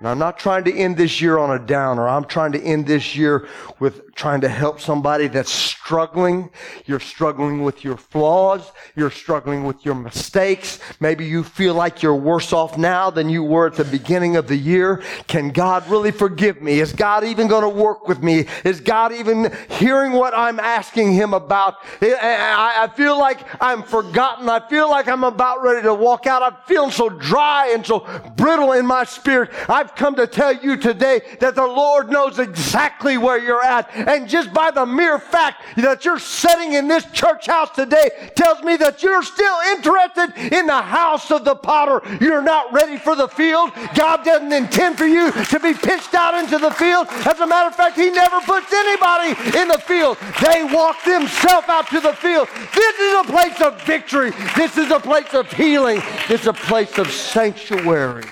And 0.00 0.08
I'm 0.08 0.18
not 0.18 0.38
trying 0.38 0.64
to 0.64 0.74
end 0.74 0.96
this 0.96 1.20
year 1.20 1.38
on 1.38 1.52
a 1.52 1.64
downer. 1.64 2.08
I'm 2.08 2.24
trying 2.24 2.52
to 2.52 2.60
end 2.60 2.86
this 2.86 3.14
year 3.14 3.48
with 3.78 4.12
trying 4.16 4.40
to 4.40 4.48
help 4.48 4.80
somebody 4.80 5.28
that's 5.28 5.50
struggling. 5.50 6.50
You're 6.84 7.00
struggling 7.00 7.62
with 7.62 7.84
your 7.84 7.96
flaws. 7.96 8.72
You're 8.96 9.10
struggling 9.10 9.64
with 9.64 9.84
your 9.84 9.94
mistakes. 9.94 10.78
Maybe 11.00 11.24
you 11.26 11.42
feel 11.42 11.74
like 11.74 12.02
you're 12.02 12.14
worse 12.14 12.52
off 12.52 12.76
now 12.76 13.10
than 13.10 13.28
you 13.28 13.42
were 13.44 13.68
at 13.68 13.74
the 13.74 13.84
beginning 13.84 14.36
of 14.36 14.46
the 14.48 14.56
year. 14.56 15.02
Can 15.26 15.50
God 15.50 15.88
really 15.88 16.10
forgive 16.10 16.60
me? 16.60 16.80
Is 16.80 16.92
God 16.92 17.24
even 17.24 17.46
going 17.46 17.62
to 17.62 17.68
work 17.68 18.06
with 18.08 18.22
me? 18.22 18.46
Is 18.64 18.80
God 18.80 19.12
even 19.12 19.56
hearing 19.68 20.12
what 20.12 20.34
I'm 20.36 20.58
asking 20.60 21.12
him 21.12 21.34
about? 21.34 21.76
I 22.02 22.90
feel 22.96 23.18
like 23.18 23.40
I'm 23.60 23.82
forgotten. 23.82 24.48
I 24.48 24.68
feel 24.68 24.90
like 24.90 25.08
I'm 25.08 25.24
about 25.24 25.62
ready 25.62 25.82
to 25.82 25.94
walk 25.94 26.26
out. 26.26 26.42
I'm 26.42 26.56
feeling 26.66 26.90
so 26.90 27.08
dry 27.08 27.72
and 27.74 27.86
so 27.86 28.00
brittle 28.36 28.72
in 28.72 28.86
my 28.86 29.04
spirit. 29.04 29.50
I 29.68 29.83
I've 29.84 29.94
come 29.94 30.14
to 30.14 30.26
tell 30.26 30.50
you 30.50 30.78
today 30.78 31.20
that 31.40 31.56
the 31.56 31.66
Lord 31.66 32.10
knows 32.10 32.38
exactly 32.38 33.18
where 33.18 33.38
you're 33.38 33.62
at. 33.62 33.94
And 33.94 34.26
just 34.26 34.50
by 34.54 34.70
the 34.70 34.86
mere 34.86 35.18
fact 35.18 35.62
that 35.76 36.06
you're 36.06 36.18
sitting 36.18 36.72
in 36.72 36.88
this 36.88 37.04
church 37.12 37.48
house 37.48 37.68
today 37.68 38.32
tells 38.34 38.62
me 38.62 38.76
that 38.78 39.02
you're 39.02 39.22
still 39.22 39.56
interested 39.72 40.32
in 40.54 40.66
the 40.66 40.80
house 40.80 41.30
of 41.30 41.44
the 41.44 41.54
potter. 41.54 42.00
You're 42.18 42.40
not 42.40 42.72
ready 42.72 42.96
for 42.96 43.14
the 43.14 43.28
field. 43.28 43.72
God 43.94 44.24
doesn't 44.24 44.54
intend 44.54 44.96
for 44.96 45.04
you 45.04 45.30
to 45.30 45.60
be 45.60 45.74
pitched 45.74 46.14
out 46.14 46.42
into 46.42 46.56
the 46.56 46.70
field. 46.70 47.06
As 47.10 47.38
a 47.40 47.46
matter 47.46 47.68
of 47.68 47.76
fact, 47.76 47.96
He 47.96 48.10
never 48.10 48.40
puts 48.40 48.72
anybody 48.72 49.58
in 49.58 49.68
the 49.68 49.82
field. 49.84 50.16
They 50.40 50.64
walk 50.64 51.04
themselves 51.04 51.68
out 51.68 51.88
to 51.88 52.00
the 52.00 52.14
field. 52.14 52.48
This 52.74 52.98
is 53.00 53.20
a 53.20 53.24
place 53.24 53.60
of 53.60 53.82
victory. 53.82 54.30
This 54.56 54.78
is 54.78 54.90
a 54.90 54.98
place 54.98 55.34
of 55.34 55.52
healing. 55.52 56.00
This 56.26 56.40
is 56.40 56.46
a 56.46 56.54
place 56.54 56.96
of 56.96 57.10
sanctuary. 57.10 58.24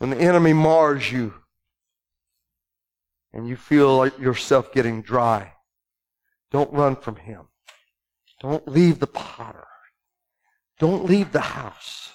When 0.00 0.08
the 0.08 0.16
enemy 0.16 0.54
mars 0.54 1.12
you 1.12 1.34
and 3.34 3.46
you 3.46 3.54
feel 3.54 3.98
like 3.98 4.18
yourself 4.18 4.72
getting 4.72 5.02
dry, 5.02 5.52
don't 6.50 6.72
run 6.72 6.96
from 6.96 7.16
him. 7.16 7.48
Don't 8.40 8.66
leave 8.66 8.98
the 8.98 9.06
potter. 9.06 9.66
Don't 10.78 11.04
leave 11.04 11.32
the 11.32 11.42
house. 11.42 12.12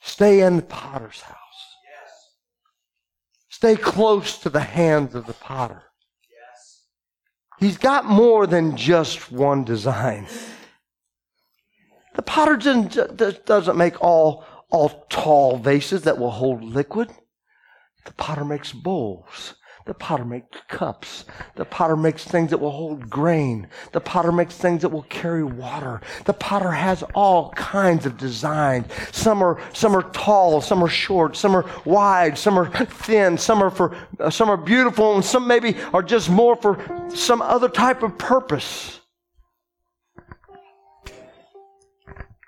Stay 0.00 0.42
in 0.42 0.54
the 0.54 0.62
potter's 0.62 1.22
house. 1.22 1.36
Stay 3.48 3.74
close 3.74 4.38
to 4.38 4.48
the 4.48 4.60
hands 4.60 5.16
of 5.16 5.26
the 5.26 5.32
potter. 5.32 5.82
He's 7.58 7.78
got 7.78 8.04
more 8.04 8.46
than 8.46 8.76
just 8.76 9.32
one 9.32 9.64
design. 9.64 10.28
The 12.14 12.22
potter 12.22 12.56
doesn't 12.56 13.76
make 13.76 14.00
all 14.00 14.44
all 14.70 15.06
tall 15.08 15.58
vases 15.58 16.02
that 16.02 16.18
will 16.18 16.30
hold 16.30 16.62
liquid. 16.62 17.10
The 18.04 18.12
potter 18.12 18.44
makes 18.44 18.72
bowls. 18.72 19.54
The 19.86 19.94
potter 19.94 20.24
makes 20.24 20.58
cups. 20.68 21.24
The 21.56 21.64
potter 21.64 21.96
makes 21.96 22.24
things 22.24 22.50
that 22.50 22.58
will 22.58 22.70
hold 22.70 23.10
grain. 23.10 23.66
The 23.92 24.00
potter 24.00 24.30
makes 24.30 24.54
things 24.54 24.82
that 24.82 24.90
will 24.90 25.02
carry 25.04 25.42
water. 25.42 26.00
The 26.26 26.34
potter 26.34 26.70
has 26.70 27.02
all 27.14 27.50
kinds 27.52 28.06
of 28.06 28.16
designs. 28.16 28.86
Some 29.10 29.42
are, 29.42 29.60
some 29.72 29.96
are 29.96 30.08
tall, 30.12 30.60
some 30.60 30.84
are 30.84 30.88
short, 30.88 31.36
some 31.36 31.56
are 31.56 31.64
wide, 31.84 32.38
some 32.38 32.58
are 32.58 32.70
thin, 32.86 33.38
some 33.38 33.62
are 33.62 33.70
for, 33.70 33.96
some 34.30 34.50
are 34.50 34.56
beautiful, 34.56 35.14
and 35.14 35.24
some 35.24 35.46
maybe 35.46 35.76
are 35.92 36.02
just 36.02 36.30
more 36.30 36.56
for 36.56 36.78
some 37.12 37.42
other 37.42 37.68
type 37.68 38.02
of 38.02 38.16
purpose. 38.18 38.99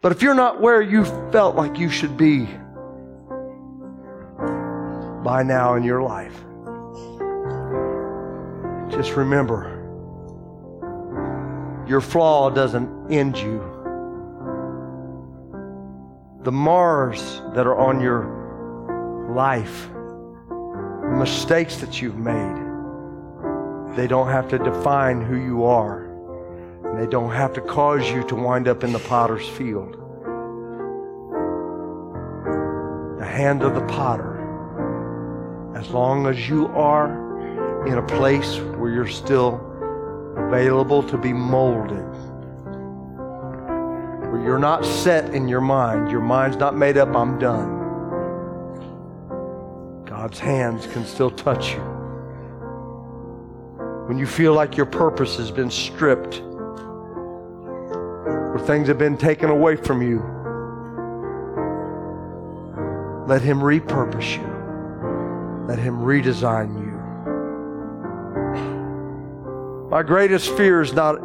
But 0.02 0.10
if 0.10 0.20
you're 0.20 0.34
not 0.34 0.60
where 0.60 0.82
you 0.82 1.04
felt 1.30 1.54
like 1.54 1.78
you 1.78 1.88
should 1.88 2.16
be 2.16 2.48
by 5.22 5.44
now 5.44 5.76
in 5.76 5.84
your 5.84 6.02
life, 6.02 6.34
just 8.90 9.16
remember 9.16 9.78
your 11.86 12.00
flaw 12.00 12.50
doesn't 12.50 13.12
end 13.12 13.38
you. 13.38 13.60
The 16.42 16.50
Mars 16.50 17.40
that 17.54 17.68
are 17.68 17.78
on 17.78 18.00
your 18.00 19.30
life, 19.32 19.88
the 20.48 21.16
mistakes 21.16 21.76
that 21.76 22.02
you've 22.02 22.18
made, 22.18 22.56
they 23.96 24.08
don't 24.08 24.28
have 24.28 24.48
to 24.48 24.58
define 24.58 25.20
who 25.20 25.36
you 25.36 25.62
are. 25.62 26.01
And 26.92 27.00
they 27.00 27.06
don't 27.06 27.30
have 27.30 27.54
to 27.54 27.62
cause 27.62 28.06
you 28.10 28.22
to 28.28 28.34
wind 28.34 28.68
up 28.68 28.84
in 28.84 28.92
the 28.92 28.98
potter's 28.98 29.48
field. 29.48 29.96
The 33.18 33.24
hand 33.24 33.62
of 33.62 33.74
the 33.74 33.80
potter, 33.86 34.36
as 35.74 35.88
long 35.88 36.26
as 36.26 36.50
you 36.50 36.66
are 36.66 37.86
in 37.86 37.96
a 37.96 38.02
place 38.02 38.58
where 38.76 38.90
you're 38.92 39.08
still 39.08 39.58
available 40.36 41.02
to 41.04 41.16
be 41.16 41.32
molded, 41.32 42.04
where 44.30 44.42
you're 44.44 44.58
not 44.58 44.84
set 44.84 45.34
in 45.34 45.48
your 45.48 45.62
mind, 45.62 46.10
your 46.10 46.20
mind's 46.20 46.58
not 46.58 46.76
made 46.76 46.98
up, 46.98 47.16
I'm 47.16 47.38
done. 47.38 47.80
God's 50.04 50.38
hands 50.38 50.86
can 50.88 51.06
still 51.06 51.30
touch 51.30 51.72
you. 51.72 51.80
When 54.08 54.18
you 54.18 54.26
feel 54.26 54.52
like 54.52 54.76
your 54.76 54.84
purpose 54.84 55.38
has 55.38 55.50
been 55.50 55.70
stripped, 55.70 56.42
things 58.66 58.88
have 58.88 58.98
been 58.98 59.16
taken 59.16 59.50
away 59.50 59.76
from 59.76 60.02
you. 60.02 60.18
Let 63.26 63.42
Him 63.42 63.60
repurpose 63.60 64.36
you, 64.36 65.66
let 65.66 65.78
Him 65.78 65.98
redesign 65.98 66.78
you. 66.78 66.92
My 69.90 70.02
greatest 70.02 70.50
fear 70.56 70.80
is 70.80 70.92
not 70.92 71.20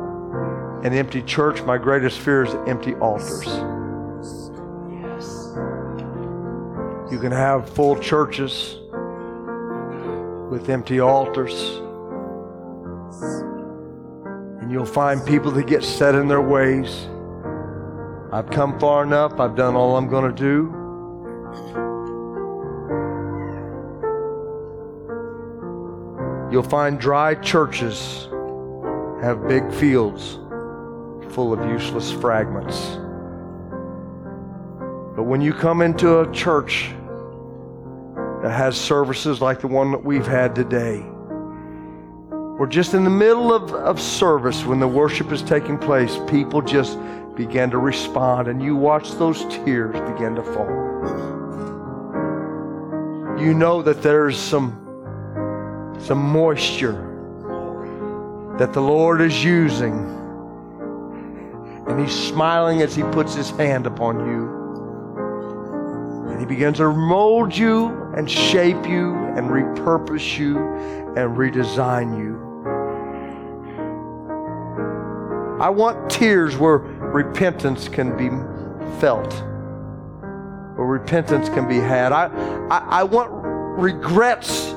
an 0.86 0.94
empty 0.94 1.22
church, 1.22 1.62
my 1.64 1.78
greatest 1.78 2.20
fear 2.20 2.44
is 2.44 2.54
empty 2.68 2.96
altars. 2.96 3.48
You 7.12 7.20
can 7.20 7.32
have 7.32 7.70
full 7.70 7.98
churches 8.00 8.76
with 10.52 10.70
empty 10.70 11.00
altars 11.00 11.82
and 14.62 14.74
you'll 14.74 14.86
find 14.86 15.26
people 15.26 15.50
that 15.52 15.66
get 15.66 15.82
set 15.82 16.14
in 16.14 16.28
their 16.28 16.42
ways 16.42 17.08
I've 18.32 18.50
come 18.50 18.78
far 18.78 19.04
enough. 19.04 19.40
I've 19.40 19.56
done 19.56 19.76
all 19.76 19.96
I'm 19.96 20.10
going 20.10 20.30
to 20.30 20.36
do. 20.36 20.74
You'll 26.52 26.64
find 26.64 27.00
dry 27.00 27.36
churches 27.36 28.28
have 29.22 29.48
big 29.48 29.72
fields 29.74 30.40
full 31.34 31.54
of 31.54 31.70
useless 31.70 32.12
fragments. 32.12 32.98
But 35.16 35.24
when 35.24 35.42
you 35.42 35.54
come 35.54 35.82
into 35.82 36.20
a 36.20 36.32
church 36.32 36.90
that 38.44 38.52
has 38.52 38.80
services 38.80 39.42
like 39.42 39.62
the 39.62 39.68
one 39.68 39.92
that 39.92 40.04
we've 40.04 40.28
had 40.28 40.54
today, 40.54 41.06
we're 42.60 42.68
just 42.68 42.94
in 42.94 43.04
the 43.04 43.10
middle 43.10 43.54
of, 43.54 43.74
of 43.74 44.02
service 44.02 44.66
when 44.66 44.80
the 44.80 44.88
worship 44.88 45.32
is 45.32 45.42
taking 45.42 45.78
place, 45.78 46.18
people 46.28 46.62
just 46.62 46.98
began 47.38 47.70
to 47.70 47.78
respond, 47.78 48.48
and 48.48 48.62
you 48.62 48.76
watch 48.76 49.12
those 49.12 49.46
tears 49.46 49.94
begin 50.12 50.34
to 50.34 50.42
fall. 50.42 50.88
You 53.40 53.54
know 53.54 53.84
that 53.84 54.02
there's 54.02 54.38
some, 54.38 54.72
some 56.00 56.18
moisture 56.18 57.04
that 58.58 58.74
the 58.74 58.82
Lord 58.82 59.22
is 59.22 59.44
using, 59.44 59.94
and 61.88 62.00
He's 62.02 62.12
smiling 62.12 62.82
as 62.82 62.96
He 62.96 63.04
puts 63.04 63.36
His 63.36 63.52
hand 63.52 63.86
upon 63.86 64.28
you. 64.28 64.58
And 66.32 66.40
He 66.40 66.46
begins 66.48 66.78
to 66.78 66.92
mold 66.92 67.56
you 67.56 67.90
and 68.18 68.30
shape 68.30 68.88
you 68.88 69.14
and 69.14 69.52
repurpose 69.52 70.40
you 70.40 70.58
and 70.58 71.38
redesign 71.38 72.18
you. 72.18 72.48
I 75.62 75.70
want 75.70 76.10
tears 76.10 76.58
where 76.58 76.97
repentance 77.18 77.90
can 77.90 78.16
be 78.16 78.30
felt, 79.00 79.34
where 80.76 80.86
repentance 80.86 81.50
can 81.50 81.68
be 81.68 81.80
had. 81.80 82.12
I, 82.12 82.28
I, 82.70 83.00
I 83.00 83.04
want 83.04 83.32
regrets 83.32 84.72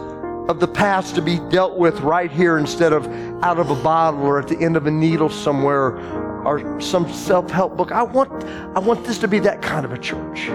of 0.48 0.58
the 0.58 0.66
past 0.66 1.14
to 1.16 1.22
be 1.22 1.38
dealt 1.50 1.76
with 1.76 2.00
right 2.00 2.30
here 2.30 2.56
instead 2.56 2.94
of 2.94 3.06
out 3.44 3.58
of 3.58 3.68
a 3.68 3.74
bottle 3.82 4.22
or 4.22 4.38
at 4.38 4.48
the 4.48 4.58
end 4.58 4.78
of 4.78 4.86
a 4.86 4.90
needle 4.90 5.28
somewhere 5.28 5.98
or 6.46 6.80
some 6.80 7.12
self-help 7.12 7.76
book. 7.76 7.92
I 7.92 8.02
want, 8.02 8.32
I 8.74 8.78
want 8.78 9.04
this 9.04 9.18
to 9.18 9.28
be 9.28 9.38
that 9.40 9.60
kind 9.60 9.84
of 9.84 9.92
a 9.92 9.98
church. 9.98 10.48
I 10.48 10.54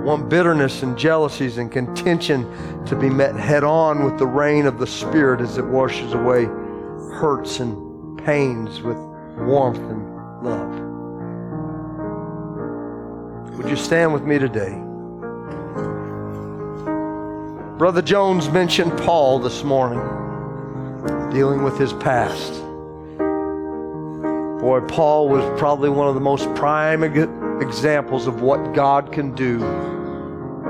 want 0.00 0.30
bitterness 0.30 0.82
and 0.82 0.96
jealousies 0.96 1.58
and 1.58 1.70
contention 1.70 2.50
to 2.86 2.96
be 2.96 3.10
met 3.10 3.36
head 3.36 3.62
on 3.62 4.04
with 4.04 4.16
the 4.16 4.26
rain 4.26 4.64
of 4.64 4.78
the 4.78 4.86
Spirit 4.86 5.42
as 5.42 5.58
it 5.58 5.66
washes 5.66 6.14
away 6.14 6.46
hurts 7.20 7.60
and 7.60 7.87
pains 8.24 8.82
with 8.82 8.96
warmth 9.38 9.78
and 9.78 10.44
love. 10.44 10.88
Would 13.58 13.68
you 13.68 13.76
stand 13.76 14.12
with 14.12 14.22
me 14.24 14.38
today? 14.38 14.78
Brother 17.78 18.02
Jones 18.02 18.48
mentioned 18.50 18.96
Paul 18.98 19.38
this 19.38 19.62
morning, 19.62 20.00
dealing 21.30 21.62
with 21.62 21.78
his 21.78 21.92
past. 21.94 22.52
Boy, 24.60 24.80
Paul 24.88 25.28
was 25.28 25.44
probably 25.58 25.88
one 25.88 26.08
of 26.08 26.14
the 26.14 26.20
most 26.20 26.52
prime 26.56 27.04
examples 27.04 28.26
of 28.26 28.42
what 28.42 28.74
God 28.74 29.12
can 29.12 29.34
do 29.34 29.58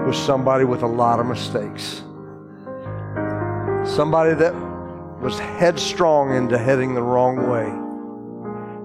with 0.07 0.17
somebody 0.17 0.65
with 0.65 0.83
a 0.83 0.87
lot 0.87 1.21
of 1.21 1.27
mistakes. 1.27 2.03
Somebody 3.85 4.35
that 4.35 4.55
was 5.21 5.39
headstrong 5.39 6.35
into 6.35 6.57
heading 6.57 6.95
the 6.95 7.03
wrong 7.03 7.49
way. 7.49 7.73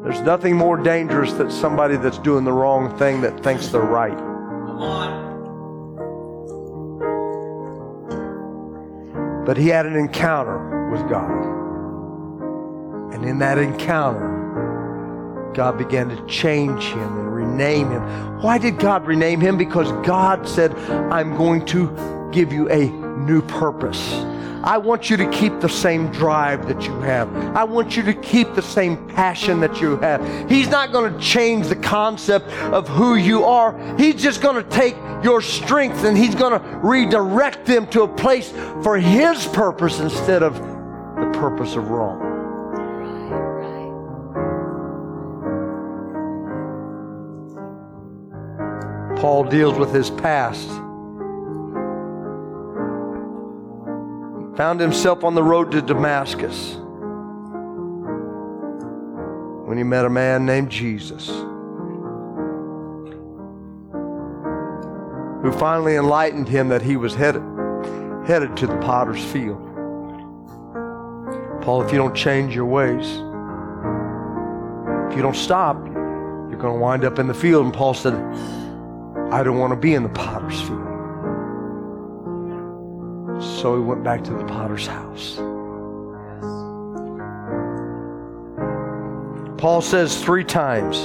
There's 0.03 0.21
nothing 0.21 0.55
more 0.57 0.77
dangerous 0.77 1.33
than 1.33 1.49
somebody 1.51 1.95
that's 1.95 2.17
doing 2.17 2.43
the 2.43 2.51
wrong 2.51 2.97
thing 2.97 3.21
that 3.21 3.41
thinks 3.41 3.67
they're 3.67 3.81
right. 3.81 4.17
Come 4.17 4.81
on. 4.81 5.23
But 9.45 9.57
he 9.57 9.67
had 9.67 9.85
an 9.85 9.95
encounter 9.95 10.89
with 10.91 11.07
God. 11.09 11.31
And 13.13 13.23
in 13.25 13.39
that 13.39 13.57
encounter, 13.57 15.51
God 15.53 15.77
began 15.77 16.09
to 16.09 16.25
change 16.25 16.83
him 16.85 17.19
and 17.19 17.33
rename 17.33 17.91
him. 17.91 18.01
Why 18.41 18.57
did 18.57 18.79
God 18.79 19.05
rename 19.05 19.39
him? 19.39 19.57
Because 19.57 19.91
God 20.05 20.47
said, 20.47 20.73
I'm 21.11 21.37
going 21.37 21.65
to 21.67 22.29
give 22.31 22.51
you 22.51 22.69
a 22.69 22.89
new 22.89 23.41
purpose. 23.43 24.13
I 24.63 24.77
want 24.77 25.09
you 25.09 25.17
to 25.17 25.29
keep 25.29 25.59
the 25.59 25.67
same 25.67 26.09
drive 26.11 26.67
that 26.69 26.85
you 26.85 26.97
have. 27.01 27.33
I 27.53 27.65
want 27.65 27.97
you 27.97 28.03
to 28.03 28.13
keep 28.13 28.55
the 28.55 28.61
same 28.61 29.07
passion 29.09 29.59
that 29.59 29.81
you 29.81 29.97
have. 29.97 30.49
He's 30.49 30.69
not 30.69 30.93
going 30.93 31.13
to 31.13 31.19
change 31.19 31.67
the 31.67 31.75
concept 31.75 32.47
of 32.71 32.87
who 32.87 33.15
you 33.15 33.43
are. 33.43 33.77
He's 33.97 34.21
just 34.21 34.41
going 34.41 34.55
to 34.55 34.69
take 34.69 34.95
your 35.21 35.41
strength 35.41 36.05
and 36.05 36.17
he's 36.17 36.33
going 36.33 36.57
to 36.57 36.79
redirect 36.81 37.65
them 37.65 37.87
to 37.87 38.03
a 38.03 38.07
place 38.07 38.51
for 38.83 38.97
his 38.97 39.45
purpose 39.47 39.99
instead 39.99 40.43
of 40.43 40.55
the 40.55 41.29
purpose 41.33 41.75
of 41.75 41.89
wrong. 41.89 42.31
Paul 49.17 49.43
deals 49.43 49.77
with 49.77 49.93
his 49.93 50.09
past 50.09 50.69
found 54.63 54.79
himself 54.79 55.25
on 55.25 55.35
the 55.35 55.43
road 55.43 55.71
to 55.71 55.81
Damascus 55.81 56.75
when 59.67 59.77
he 59.77 59.83
met 59.83 60.05
a 60.05 60.09
man 60.09 60.45
named 60.45 60.69
Jesus 60.69 61.27
who 65.41 65.51
finally 65.59 65.97
enlightened 65.97 66.47
him 66.47 66.69
that 66.69 66.81
he 66.81 66.95
was 66.95 67.13
headed, 67.13 67.43
headed 68.25 68.55
to 68.55 68.65
the 68.65 68.77
potter's 68.77 69.21
field. 69.21 69.61
Paul, 71.61 71.81
if 71.81 71.91
you 71.91 71.97
don't 71.97 72.15
change 72.15 72.55
your 72.55 72.63
ways, 72.63 73.05
if 75.09 75.17
you 75.17 75.21
don't 75.21 75.35
stop, 75.35 75.75
you're 75.85 76.55
going 76.57 76.75
to 76.75 76.79
wind 76.79 77.03
up 77.03 77.19
in 77.19 77.27
the 77.27 77.33
field. 77.33 77.65
And 77.65 77.73
Paul 77.73 77.93
said, 77.93 78.13
I 79.29 79.43
don't 79.43 79.57
want 79.57 79.71
to 79.71 79.77
be 79.77 79.93
in 79.93 80.03
the 80.03 80.09
potter's 80.09 80.61
field. 80.61 80.92
So 83.63 83.75
he 83.77 83.81
went 83.81 84.03
back 84.03 84.25
to 84.25 84.33
the 84.33 84.43
potter's 84.43 84.85
house. 84.85 85.37
Paul 89.57 89.79
says 89.81 90.21
three 90.21 90.43
times, 90.43 90.97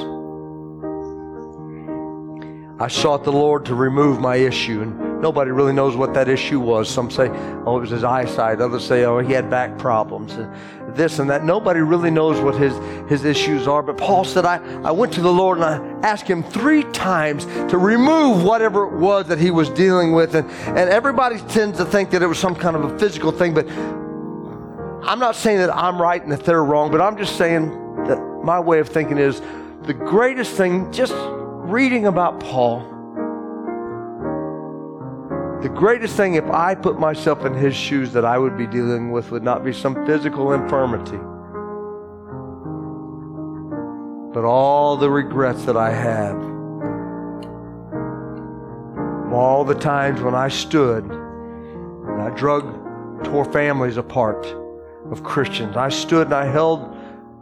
I 2.83 2.89
sought 2.89 3.23
the 3.23 3.31
Lord 3.31 3.65
to 3.67 3.77
remove 3.77 4.21
my 4.21 4.35
issue. 4.35 4.93
Nobody 5.21 5.51
really 5.51 5.73
knows 5.73 5.97
what 5.97 6.15
that 6.15 6.29
issue 6.29 6.61
was. 6.61 6.89
Some 6.89 7.11
say, 7.11 7.29
oh, 7.29 7.79
it 7.79 7.81
was 7.81 7.91
his 7.91 8.05
eyesight. 8.05 8.61
Others 8.61 8.87
say, 8.87 9.05
oh, 9.05 9.19
he 9.19 9.33
had 9.33 9.51
back 9.51 9.77
problems. 9.77 10.33
And 10.35 10.55
this 10.95 11.19
and 11.19 11.29
that. 11.31 11.45
Nobody 11.45 11.81
really 11.81 12.11
knows 12.11 12.41
what 12.41 12.55
his, 12.55 12.75
his 13.09 13.25
issues 13.25 13.67
are. 13.67 13.83
But 13.83 13.97
Paul 13.99 14.25
said, 14.25 14.45
I, 14.45 14.57
I 14.83 14.93
went 14.93 15.13
to 15.15 15.21
the 15.21 15.33
Lord 15.33 15.59
and 15.59 15.65
I 15.65 16.09
asked 16.09 16.29
him 16.29 16.45
three 16.45 16.85
times 16.93 17.47
to 17.71 17.79
remove 17.79 18.45
whatever 18.45 18.85
it 18.85 18.99
was 18.99 19.27
that 19.27 19.39
he 19.39 19.51
was 19.51 19.69
dealing 19.71 20.13
with. 20.13 20.37
And, 20.37 20.49
and 20.51 20.89
everybody 20.91 21.39
tends 21.49 21.79
to 21.79 21.85
think 21.85 22.11
that 22.11 22.23
it 22.23 22.27
was 22.27 22.39
some 22.39 22.55
kind 22.55 22.77
of 22.77 22.85
a 22.85 22.99
physical 22.99 23.33
thing. 23.33 23.55
But 23.55 23.69
I'm 23.69 25.19
not 25.19 25.35
saying 25.35 25.59
that 25.59 25.75
I'm 25.75 26.01
right 26.01 26.23
and 26.23 26.31
that 26.31 26.45
they're 26.45 26.65
wrong, 26.65 26.93
but 26.93 27.01
I'm 27.01 27.17
just 27.17 27.37
saying 27.37 27.71
that 28.05 28.21
my 28.45 28.61
way 28.61 28.79
of 28.79 28.89
thinking 28.89 29.19
is 29.19 29.43
the 29.83 29.95
greatest 29.95 30.53
thing, 30.53 30.93
just 30.93 31.15
reading 31.17 32.07
about 32.07 32.39
Paul 32.41 32.98
the 35.63 35.69
greatest 35.69 36.17
thing, 36.17 36.35
if 36.35 36.49
I 36.51 36.75
put 36.77 37.01
myself 37.01 37.45
in 37.45 37.53
his 37.53 37.75
shoes, 37.75 38.13
that 38.13 38.25
I 38.25 38.39
would 38.39 38.57
be 38.57 38.67
dealing 38.67 39.11
with 39.11 39.33
would 39.33 39.43
not 39.43 39.65
be 39.65 39.73
some 39.73 40.07
physical 40.07 40.53
infirmity, 40.53 41.19
but 44.33 44.45
all 44.45 44.97
the 44.97 45.11
regrets 45.11 45.65
that 45.65 45.77
I 45.77 45.91
had. 45.91 46.37
All 49.33 49.65
the 49.65 49.75
times 49.75 50.21
when 50.21 50.35
I 50.35 50.49
stood 50.49 51.05
and 51.05 52.23
I 52.23 52.31
drug, 52.31 53.25
tore 53.25 53.45
families 53.45 53.97
apart 53.97 54.47
of 55.11 55.25
Christians. 55.25 55.77
I 55.77 55.89
stood 55.89 56.29
and 56.29 56.35
I 56.35 56.45
held, 56.45 56.97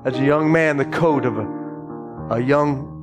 as 0.04 0.18
a 0.18 0.24
young 0.24 0.50
man, 0.50 0.78
the 0.78 0.86
coat 0.86 1.26
of 1.26 1.38
a, 1.38 2.34
a 2.36 2.40
young 2.40 2.95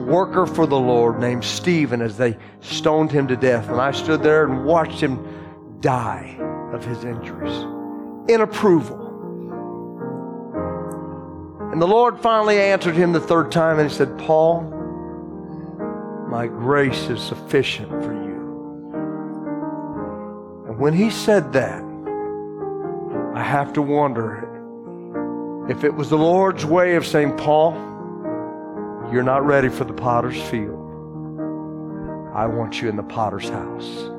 worker 0.00 0.46
for 0.46 0.66
the 0.66 0.78
Lord 0.78 1.20
named 1.20 1.44
Stephen 1.44 2.00
as 2.02 2.16
they 2.16 2.36
stoned 2.60 3.10
him 3.10 3.28
to 3.28 3.36
death. 3.36 3.68
And 3.68 3.80
I 3.80 3.92
stood 3.92 4.22
there 4.22 4.44
and 4.44 4.64
watched 4.64 5.00
him 5.00 5.78
die 5.80 6.36
of 6.72 6.84
his 6.84 7.04
injuries 7.04 7.64
in 8.28 8.40
approval. 8.40 9.08
And 11.72 11.80
the 11.80 11.86
Lord 11.86 12.18
finally 12.20 12.58
answered 12.58 12.96
him 12.96 13.12
the 13.12 13.20
third 13.20 13.52
time 13.52 13.78
and 13.78 13.88
he 13.88 13.96
said, 13.96 14.18
Paul, 14.18 14.62
my 16.28 16.46
grace 16.46 17.08
is 17.08 17.20
sufficient 17.22 17.90
for 18.02 18.12
you. 18.12 18.30
And 20.68 20.78
when 20.78 20.94
he 20.94 21.10
said 21.10 21.52
that, 21.52 21.82
I 23.34 23.42
have 23.42 23.72
to 23.74 23.82
wonder 23.82 24.46
if 25.68 25.84
it 25.84 25.94
was 25.94 26.10
the 26.10 26.18
Lord's 26.18 26.64
way 26.64 26.96
of 26.96 27.06
saying, 27.06 27.36
Paul, 27.36 27.89
you're 29.12 29.22
not 29.22 29.44
ready 29.44 29.68
for 29.68 29.84
the 29.84 29.92
potter's 29.92 30.40
field. 30.40 30.78
I 32.34 32.46
want 32.46 32.80
you 32.80 32.88
in 32.88 32.96
the 32.96 33.02
potter's 33.02 33.48
house. 33.48 34.10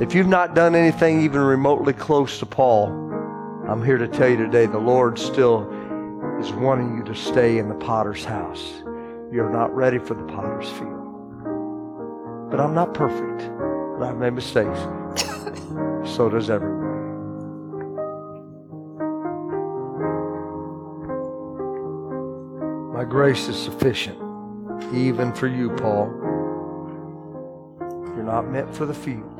If 0.00 0.14
you've 0.14 0.26
not 0.26 0.54
done 0.54 0.74
anything 0.74 1.22
even 1.22 1.40
remotely 1.40 1.92
close 1.92 2.38
to 2.38 2.46
Paul, 2.46 2.86
I'm 3.68 3.84
here 3.84 3.98
to 3.98 4.08
tell 4.08 4.28
you 4.28 4.36
today 4.36 4.66
the 4.66 4.78
Lord 4.78 5.18
still 5.18 5.70
is 6.40 6.52
wanting 6.52 6.96
you 6.96 7.04
to 7.04 7.14
stay 7.14 7.58
in 7.58 7.68
the 7.68 7.74
potter's 7.74 8.24
house. 8.24 8.82
You're 9.32 9.50
not 9.50 9.74
ready 9.74 9.98
for 9.98 10.14
the 10.14 10.24
potter's 10.24 10.68
field. 10.70 12.50
But 12.50 12.60
I'm 12.60 12.74
not 12.74 12.94
perfect. 12.94 13.50
But 13.98 14.06
I've 14.06 14.16
made 14.16 14.32
mistakes. 14.32 14.78
so 16.16 16.28
does 16.28 16.50
everyone. 16.50 16.73
My 23.04 23.10
grace 23.10 23.48
is 23.48 23.56
sufficient, 23.62 24.16
even 24.94 25.34
for 25.34 25.46
you, 25.46 25.68
Paul. 25.76 26.08
You're 28.16 28.22
not 28.22 28.48
meant 28.48 28.74
for 28.74 28.86
the 28.86 28.94
field. 28.94 29.30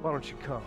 Why 0.00 0.10
don't 0.10 0.26
you 0.30 0.36
come? 0.42 0.62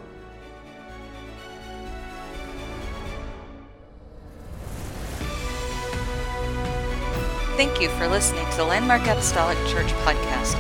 Thank 7.58 7.82
you 7.82 7.89
for 7.98 8.08
listening 8.08 8.48
to 8.52 8.58
the 8.58 8.66
Landmark 8.66 9.02
Apostolic 9.08 9.58
Church 9.66 9.91
podcast. 10.04 10.54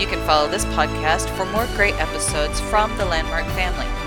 You 0.00 0.06
can 0.06 0.26
follow 0.26 0.48
this 0.48 0.64
podcast 0.64 1.28
for 1.36 1.44
more 1.52 1.66
great 1.76 1.96
episodes 1.96 2.60
from 2.60 2.96
the 2.96 3.04
Landmark 3.04 3.44
family. 3.48 4.01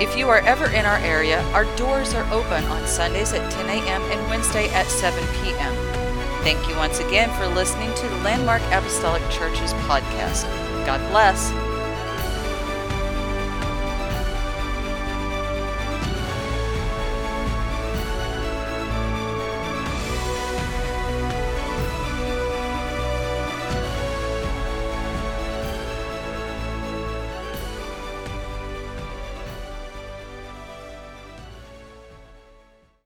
If 0.00 0.16
you 0.16 0.28
are 0.28 0.38
ever 0.38 0.66
in 0.70 0.86
our 0.86 0.98
area, 0.98 1.42
our 1.50 1.64
doors 1.76 2.14
are 2.14 2.24
open 2.32 2.64
on 2.66 2.86
Sundays 2.86 3.32
at 3.32 3.50
10 3.50 3.68
a.m. 3.68 4.02
and 4.02 4.30
Wednesday 4.30 4.68
at 4.68 4.86
7 4.86 5.18
p.m. 5.42 5.74
Thank 6.44 6.68
you 6.68 6.76
once 6.76 7.00
again 7.00 7.30
for 7.36 7.48
listening 7.48 7.92
to 7.94 8.08
the 8.08 8.16
Landmark 8.18 8.62
Apostolic 8.70 9.22
Church's 9.28 9.72
podcast. 9.88 10.44
God 10.86 11.00
bless. 11.10 11.50